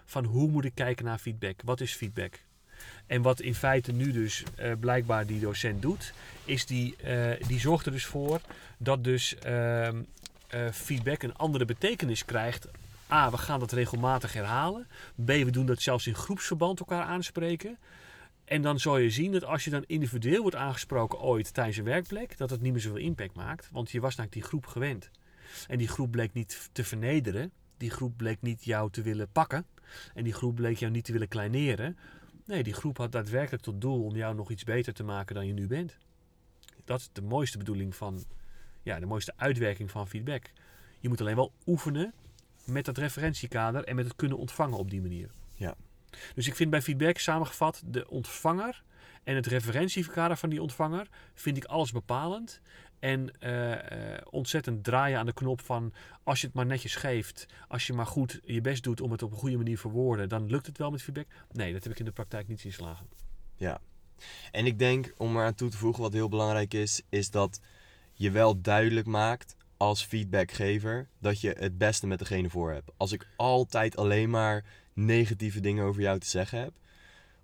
van 0.08 0.24
hoe 0.24 0.48
moet 0.50 0.64
ik 0.64 0.74
kijken 0.74 1.04
naar 1.04 1.18
feedback. 1.18 1.60
Wat 1.64 1.80
is 1.80 1.94
feedback? 1.94 2.40
En 3.06 3.22
wat 3.22 3.40
in 3.40 3.54
feite 3.54 3.92
nu 3.92 4.12
dus 4.12 4.42
eh, 4.56 4.72
blijkbaar 4.80 5.26
die 5.26 5.40
docent 5.40 5.82
doet, 5.82 6.12
is 6.44 6.66
die, 6.66 6.96
eh, 6.96 7.46
die 7.46 7.60
zorgt 7.60 7.86
er 7.86 7.92
dus 7.92 8.04
voor 8.04 8.40
dat 8.78 9.04
dus 9.04 9.38
ehm, 9.38 10.02
eh, 10.48 10.68
feedback 10.72 11.22
een 11.22 11.36
andere 11.36 11.64
betekenis 11.64 12.24
krijgt. 12.24 12.68
A, 13.10 13.30
we 13.30 13.38
gaan 13.38 13.60
dat 13.60 13.72
regelmatig 13.72 14.32
herhalen. 14.32 14.86
B, 15.24 15.26
we 15.26 15.50
doen 15.50 15.66
dat 15.66 15.82
zelfs 15.82 16.06
in 16.06 16.14
groepsverband 16.14 16.78
elkaar 16.78 17.04
aanspreken. 17.04 17.78
En 18.44 18.62
dan 18.62 18.80
zal 18.80 18.98
je 18.98 19.10
zien 19.10 19.32
dat 19.32 19.44
als 19.44 19.64
je 19.64 19.70
dan 19.70 19.84
individueel 19.86 20.42
wordt 20.42 20.56
aangesproken 20.56 21.20
ooit 21.20 21.54
tijdens 21.54 21.76
een 21.76 21.84
werkplek, 21.84 22.38
dat 22.38 22.50
het 22.50 22.60
niet 22.60 22.72
meer 22.72 22.80
zoveel 22.80 22.98
impact 23.00 23.34
maakt. 23.34 23.68
Want 23.72 23.90
je 23.90 24.00
was 24.00 24.16
namelijk 24.16 24.40
die 24.40 24.48
groep 24.48 24.66
gewend. 24.66 25.10
En 25.66 25.78
die 25.78 25.88
groep 25.88 26.10
bleek 26.10 26.32
niet 26.32 26.68
te 26.72 26.84
vernederen. 26.84 27.52
Die 27.76 27.90
groep 27.90 28.16
bleek 28.16 28.38
niet 28.40 28.64
jou 28.64 28.90
te 28.90 29.02
willen 29.02 29.28
pakken. 29.32 29.66
En 30.14 30.25
die 30.25 30.33
groep 30.33 30.54
bleek 30.54 30.76
jou 30.76 30.92
niet 30.92 31.04
te 31.04 31.12
willen 31.12 31.28
kleineren. 31.28 31.97
Nee, 32.45 32.62
die 32.62 32.73
groep 32.73 32.97
had 32.97 33.12
daadwerkelijk 33.12 33.62
tot 33.62 33.80
doel 33.80 34.04
om 34.04 34.16
jou 34.16 34.35
nog 34.35 34.50
iets 34.50 34.64
beter 34.64 34.92
te 34.92 35.02
maken 35.02 35.35
dan 35.35 35.47
je 35.47 35.52
nu 35.52 35.66
bent. 35.66 35.97
Dat 36.85 37.00
is 37.00 37.11
de 37.12 37.23
mooiste 37.23 37.59
bedoeling 37.59 37.97
van, 37.97 38.25
ja, 38.83 39.00
de 39.00 39.07
mooiste 39.07 39.33
uitwerking 39.37 39.90
van 39.90 40.09
feedback. 40.09 40.50
Je 41.00 41.09
moet 41.09 41.21
alleen 41.21 41.37
wel 41.37 41.52
oefenen 41.66 42.12
met 42.64 42.85
dat 42.85 42.99
referentiekader 42.99 43.85
en 43.85 43.97
met 43.97 44.04
het 44.04 44.16
kunnen 44.16 44.38
ontvangen 44.38 44.78
op 44.78 44.90
die 44.90 45.00
manier. 45.00 45.30
Ja. 45.54 45.75
Dus 46.35 46.47
ik 46.47 46.54
vind 46.54 46.71
bij 46.71 46.83
feedback 46.83 47.18
samengevat 47.18 47.83
de 47.87 48.09
ontvanger 48.09 48.83
en 49.28 49.35
het 49.35 49.47
referentiekader 49.47 50.37
van 50.37 50.49
die 50.49 50.62
ontvanger 50.62 51.08
vind 51.35 51.56
ik 51.56 51.64
alles 51.64 51.92
bepalend. 51.92 52.61
En 52.99 53.40
eh, 53.40 54.14
eh, 54.14 54.20
ontzettend 54.30 54.85
draaien 54.85 55.18
aan 55.18 55.26
de 55.26 55.32
knop 55.32 55.61
van 55.61 55.92
als 56.23 56.40
je 56.40 56.47
het 56.47 56.56
maar 56.56 56.66
netjes 56.66 56.94
geeft, 56.94 57.47
als 57.68 57.87
je 57.87 57.92
maar 57.92 58.06
goed 58.06 58.40
je 58.44 58.61
best 58.61 58.82
doet 58.82 59.00
om 59.00 59.11
het 59.11 59.23
op 59.23 59.30
een 59.30 59.38
goede 59.38 59.56
manier 59.56 59.78
verwoorden, 59.78 60.28
dan 60.28 60.47
lukt 60.47 60.66
het 60.66 60.78
wel 60.78 60.90
met 60.90 61.02
feedback. 61.02 61.26
Nee, 61.52 61.73
dat 61.73 61.82
heb 61.82 61.92
ik 61.92 61.99
in 61.99 62.04
de 62.04 62.12
praktijk 62.12 62.49
niet 62.49 62.61
zien 62.61 62.73
slagen. 62.73 63.06
Ja. 63.56 63.80
En 64.50 64.67
ik 64.67 64.78
denk, 64.78 65.14
om 65.17 65.36
er 65.36 65.45
aan 65.45 65.54
toe 65.54 65.71
te 65.71 65.76
voegen, 65.76 66.02
wat 66.02 66.12
heel 66.12 66.28
belangrijk 66.28 66.75
is, 66.75 67.02
is 67.08 67.30
dat 67.30 67.60
je 68.12 68.30
wel 68.30 68.60
duidelijk 68.60 69.06
maakt 69.06 69.56
als 69.76 70.04
feedbackgever 70.04 71.08
dat 71.19 71.41
je 71.41 71.56
het 71.58 71.78
beste 71.78 72.06
met 72.06 72.19
degene 72.19 72.50
voor 72.50 72.73
hebt. 72.73 72.91
Als 72.97 73.12
ik 73.12 73.26
altijd 73.36 73.97
alleen 73.97 74.30
maar 74.30 74.64
negatieve 74.93 75.60
dingen 75.60 75.84
over 75.84 76.02
jou 76.02 76.19
te 76.19 76.28
zeggen 76.28 76.58
heb, 76.58 76.73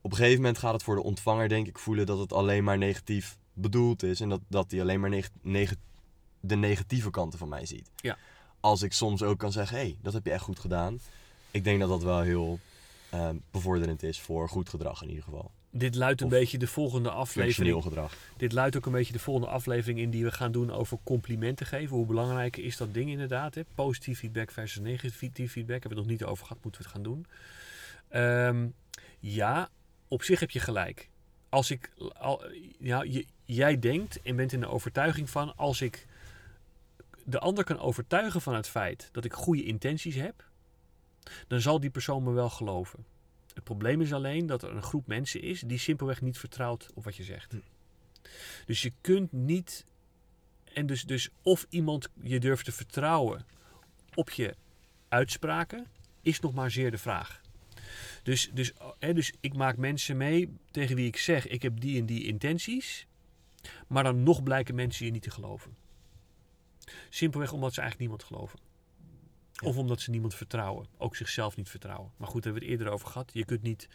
op 0.04 0.10
een 0.10 0.16
gegeven 0.16 0.40
moment 0.40 0.58
gaat 0.58 0.72
het 0.72 0.82
voor 0.82 0.94
de 0.94 1.02
ontvanger 1.02 1.48
denk 1.48 1.66
ik 1.66 1.78
voelen 1.78 2.06
dat 2.06 2.18
het 2.18 2.32
alleen 2.32 2.64
maar 2.64 2.78
negatief 2.78 3.36
bedoeld 3.52 4.02
is 4.02 4.20
en 4.20 4.28
dat, 4.28 4.40
dat 4.48 4.70
hij 4.70 4.80
alleen 4.80 5.00
maar 5.00 5.10
neg- 5.10 5.30
neg- 5.42 5.74
de 6.40 6.56
negatieve 6.56 7.10
kanten 7.10 7.38
van 7.38 7.48
mij 7.48 7.66
ziet. 7.66 7.90
Ja. 7.96 8.18
Als 8.60 8.82
ik 8.82 8.92
soms 8.92 9.22
ook 9.22 9.38
kan 9.38 9.52
zeggen, 9.52 9.76
hé, 9.76 9.82
hey, 9.82 9.96
dat 10.02 10.12
heb 10.12 10.24
je 10.24 10.30
echt 10.32 10.42
goed 10.42 10.58
gedaan. 10.58 11.00
Ik 11.50 11.64
denk 11.64 11.80
dat 11.80 11.88
dat 11.88 12.02
wel 12.02 12.20
heel 12.20 12.58
eh, 13.10 13.28
bevorderend 13.50 14.02
is 14.02 14.20
voor 14.20 14.48
goed 14.48 14.68
gedrag 14.68 15.02
in 15.02 15.08
ieder 15.08 15.24
geval. 15.24 15.50
Dit 15.70 15.94
luidt 15.94 16.20
een 16.20 16.26
Of 16.26 16.32
beetje 16.32 16.58
de 16.58 16.66
volgende 16.66 17.10
aflevering. 17.10 17.82
Gedrag. 17.82 18.14
Dit 18.36 18.52
luidt 18.52 18.76
ook 18.76 18.86
een 18.86 18.92
beetje 18.92 19.12
de 19.12 19.18
volgende 19.18 19.48
aflevering 19.48 19.98
in 19.98 20.10
die 20.10 20.24
we 20.24 20.30
gaan 20.32 20.52
doen 20.52 20.70
over 20.70 20.98
complimenten 21.04 21.66
geven. 21.66 21.96
Hoe 21.96 22.06
belangrijk 22.06 22.56
is 22.56 22.76
dat 22.76 22.94
ding 22.94 23.10
inderdaad? 23.10 23.54
Hè? 23.54 23.62
Positief 23.74 24.18
feedback 24.18 24.50
versus 24.50 24.80
negatief 24.82 25.52
feedback. 25.52 25.80
Hebben 25.82 25.90
we 25.90 25.96
het 25.96 25.96
nog 25.96 26.06
niet 26.06 26.24
over 26.24 26.46
gehad, 26.46 26.62
moeten 26.64 26.82
we 26.82 26.86
het 26.88 26.96
gaan 26.96 27.04
doen. 27.04 27.26
Ehm, 28.08 28.66
ja, 29.20 29.68
op 30.14 30.22
zich 30.22 30.40
heb 30.40 30.50
je 30.50 30.60
gelijk. 30.60 31.08
Als 31.48 31.70
ik, 31.70 31.90
al, 32.18 32.44
ja, 32.78 33.02
je- 33.02 33.26
jij 33.44 33.78
denkt 33.78 34.22
en 34.22 34.36
bent 34.36 34.52
in 34.52 34.60
de 34.60 34.66
overtuiging 34.68 35.30
van 35.30 35.56
als 35.56 35.80
ik 35.80 36.06
de 37.24 37.38
ander 37.38 37.64
kan 37.64 37.78
overtuigen 37.78 38.40
van 38.40 38.54
het 38.54 38.68
feit 38.68 39.08
dat 39.12 39.24
ik 39.24 39.32
goede 39.32 39.64
intenties 39.64 40.14
heb, 40.14 40.44
dan 41.46 41.60
zal 41.60 41.80
die 41.80 41.90
persoon 41.90 42.22
me 42.22 42.32
wel 42.32 42.50
geloven. 42.50 43.04
Het 43.54 43.64
probleem 43.64 44.00
is 44.00 44.12
alleen 44.12 44.46
dat 44.46 44.62
er 44.62 44.70
een 44.70 44.82
groep 44.82 45.06
mensen 45.06 45.42
is 45.42 45.60
die 45.60 45.78
simpelweg 45.78 46.20
niet 46.20 46.38
vertrouwt 46.38 46.90
op 46.94 47.04
wat 47.04 47.16
je 47.16 47.22
zegt. 47.24 47.52
Hm. 47.52 47.58
Dus 48.66 48.82
je 48.82 48.92
kunt 49.00 49.32
niet. 49.32 49.86
En 50.72 50.86
dus, 50.86 51.02
dus 51.02 51.28
of 51.42 51.66
iemand 51.68 52.08
je 52.22 52.40
durft 52.40 52.64
te 52.64 52.72
vertrouwen 52.72 53.46
op 54.14 54.30
je 54.30 54.54
uitspraken, 55.08 55.86
is 56.22 56.40
nog 56.40 56.54
maar 56.54 56.70
zeer 56.70 56.90
de 56.90 56.98
vraag. 56.98 57.40
Dus, 58.24 58.50
dus, 58.52 58.72
hè, 58.98 59.14
dus 59.14 59.32
ik 59.40 59.54
maak 59.54 59.76
mensen 59.76 60.16
mee 60.16 60.56
tegen 60.70 60.96
wie 60.96 61.06
ik 61.06 61.16
zeg: 61.16 61.46
ik 61.46 61.62
heb 61.62 61.80
die 61.80 61.98
en 61.98 62.06
die 62.06 62.24
intenties. 62.24 63.06
Maar 63.86 64.02
dan 64.02 64.22
nog 64.22 64.42
blijken 64.42 64.74
mensen 64.74 65.04
je 65.06 65.10
niet 65.12 65.22
te 65.22 65.30
geloven. 65.30 65.76
Simpelweg 67.08 67.52
omdat 67.52 67.74
ze 67.74 67.80
eigenlijk 67.80 68.10
niemand 68.10 68.30
geloven. 68.32 68.58
Ja. 69.52 69.68
Of 69.68 69.76
omdat 69.76 70.00
ze 70.00 70.10
niemand 70.10 70.34
vertrouwen. 70.34 70.86
Ook 70.96 71.16
zichzelf 71.16 71.56
niet 71.56 71.68
vertrouwen. 71.68 72.10
Maar 72.16 72.28
goed, 72.28 72.42
daar 72.42 72.52
hebben 72.52 72.62
we 72.62 72.68
het 72.68 72.78
eerder 72.80 72.94
over 72.94 73.08
gehad. 73.08 73.30
Je 73.34 73.44
kunt 73.44 73.62
niet 73.62 73.88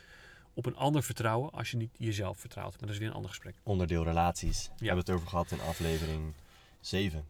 op 0.54 0.65
een 0.65 0.76
ander 0.76 1.04
vertrouwen 1.04 1.52
als 1.52 1.72
je 1.72 1.78
niet 1.78 1.96
jezelf 1.98 2.39
vertrouwt. 2.39 2.72
Maar 2.72 2.82
dat 2.82 2.89
is 2.89 2.98
weer 2.98 3.08
een 3.08 3.13
ander 3.13 3.30
gesprek. 3.30 3.56
Onderdeel 3.63 4.04
relaties. 4.04 4.63
We 4.68 4.72
Ja. 4.78 4.86
hebben 4.86 4.98
het 5.06 5.10
over 5.10 5.28
gehad 5.28 5.52
in 5.52 5.62
aflevering 5.62 6.34
7. 6.82 7.26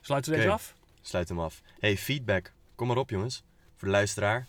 Sluiten 0.00 0.30
we 0.30 0.36
deze 0.36 0.50
Oké. 0.50 0.58
af? 0.58 0.74
Sluit 1.00 1.28
hem 1.28 1.40
af. 1.40 1.62
Hey, 1.80 1.96
feedback. 1.96 2.52
Kom 2.74 2.86
maar 2.86 2.96
op 2.96 3.10
jongens. 3.10 3.42
Voor 3.76 3.88
de 3.88 3.94
luisteraar. 3.94 4.46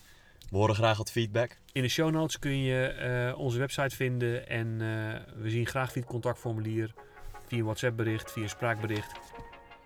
We 0.51 0.57
horen 0.57 0.75
graag 0.75 0.97
wat 0.97 1.11
feedback. 1.11 1.57
In 1.71 1.81
de 1.81 1.87
show 1.87 2.11
notes 2.11 2.39
kun 2.39 2.61
je 2.61 2.87
eh, 2.87 3.39
onze 3.39 3.57
website 3.57 3.95
vinden. 3.95 4.47
En 4.47 4.67
eh, 4.81 5.41
we 5.41 5.49
zien 5.49 5.65
graag 5.65 5.91
via 5.91 6.01
het 6.01 6.09
contactformulier. 6.09 6.93
Via 7.47 7.57
een 7.57 7.63
WhatsApp 7.63 7.97
bericht, 7.97 8.31
via 8.31 8.43
een 8.43 8.49
spraakbericht. 8.49 9.19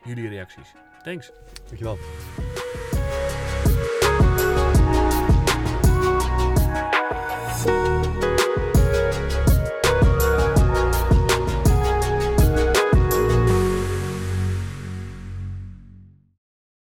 Jullie 0.04 0.30
reacties. 0.30 0.74
Thanks. 1.04 1.32
Dankjewel. 1.68 1.98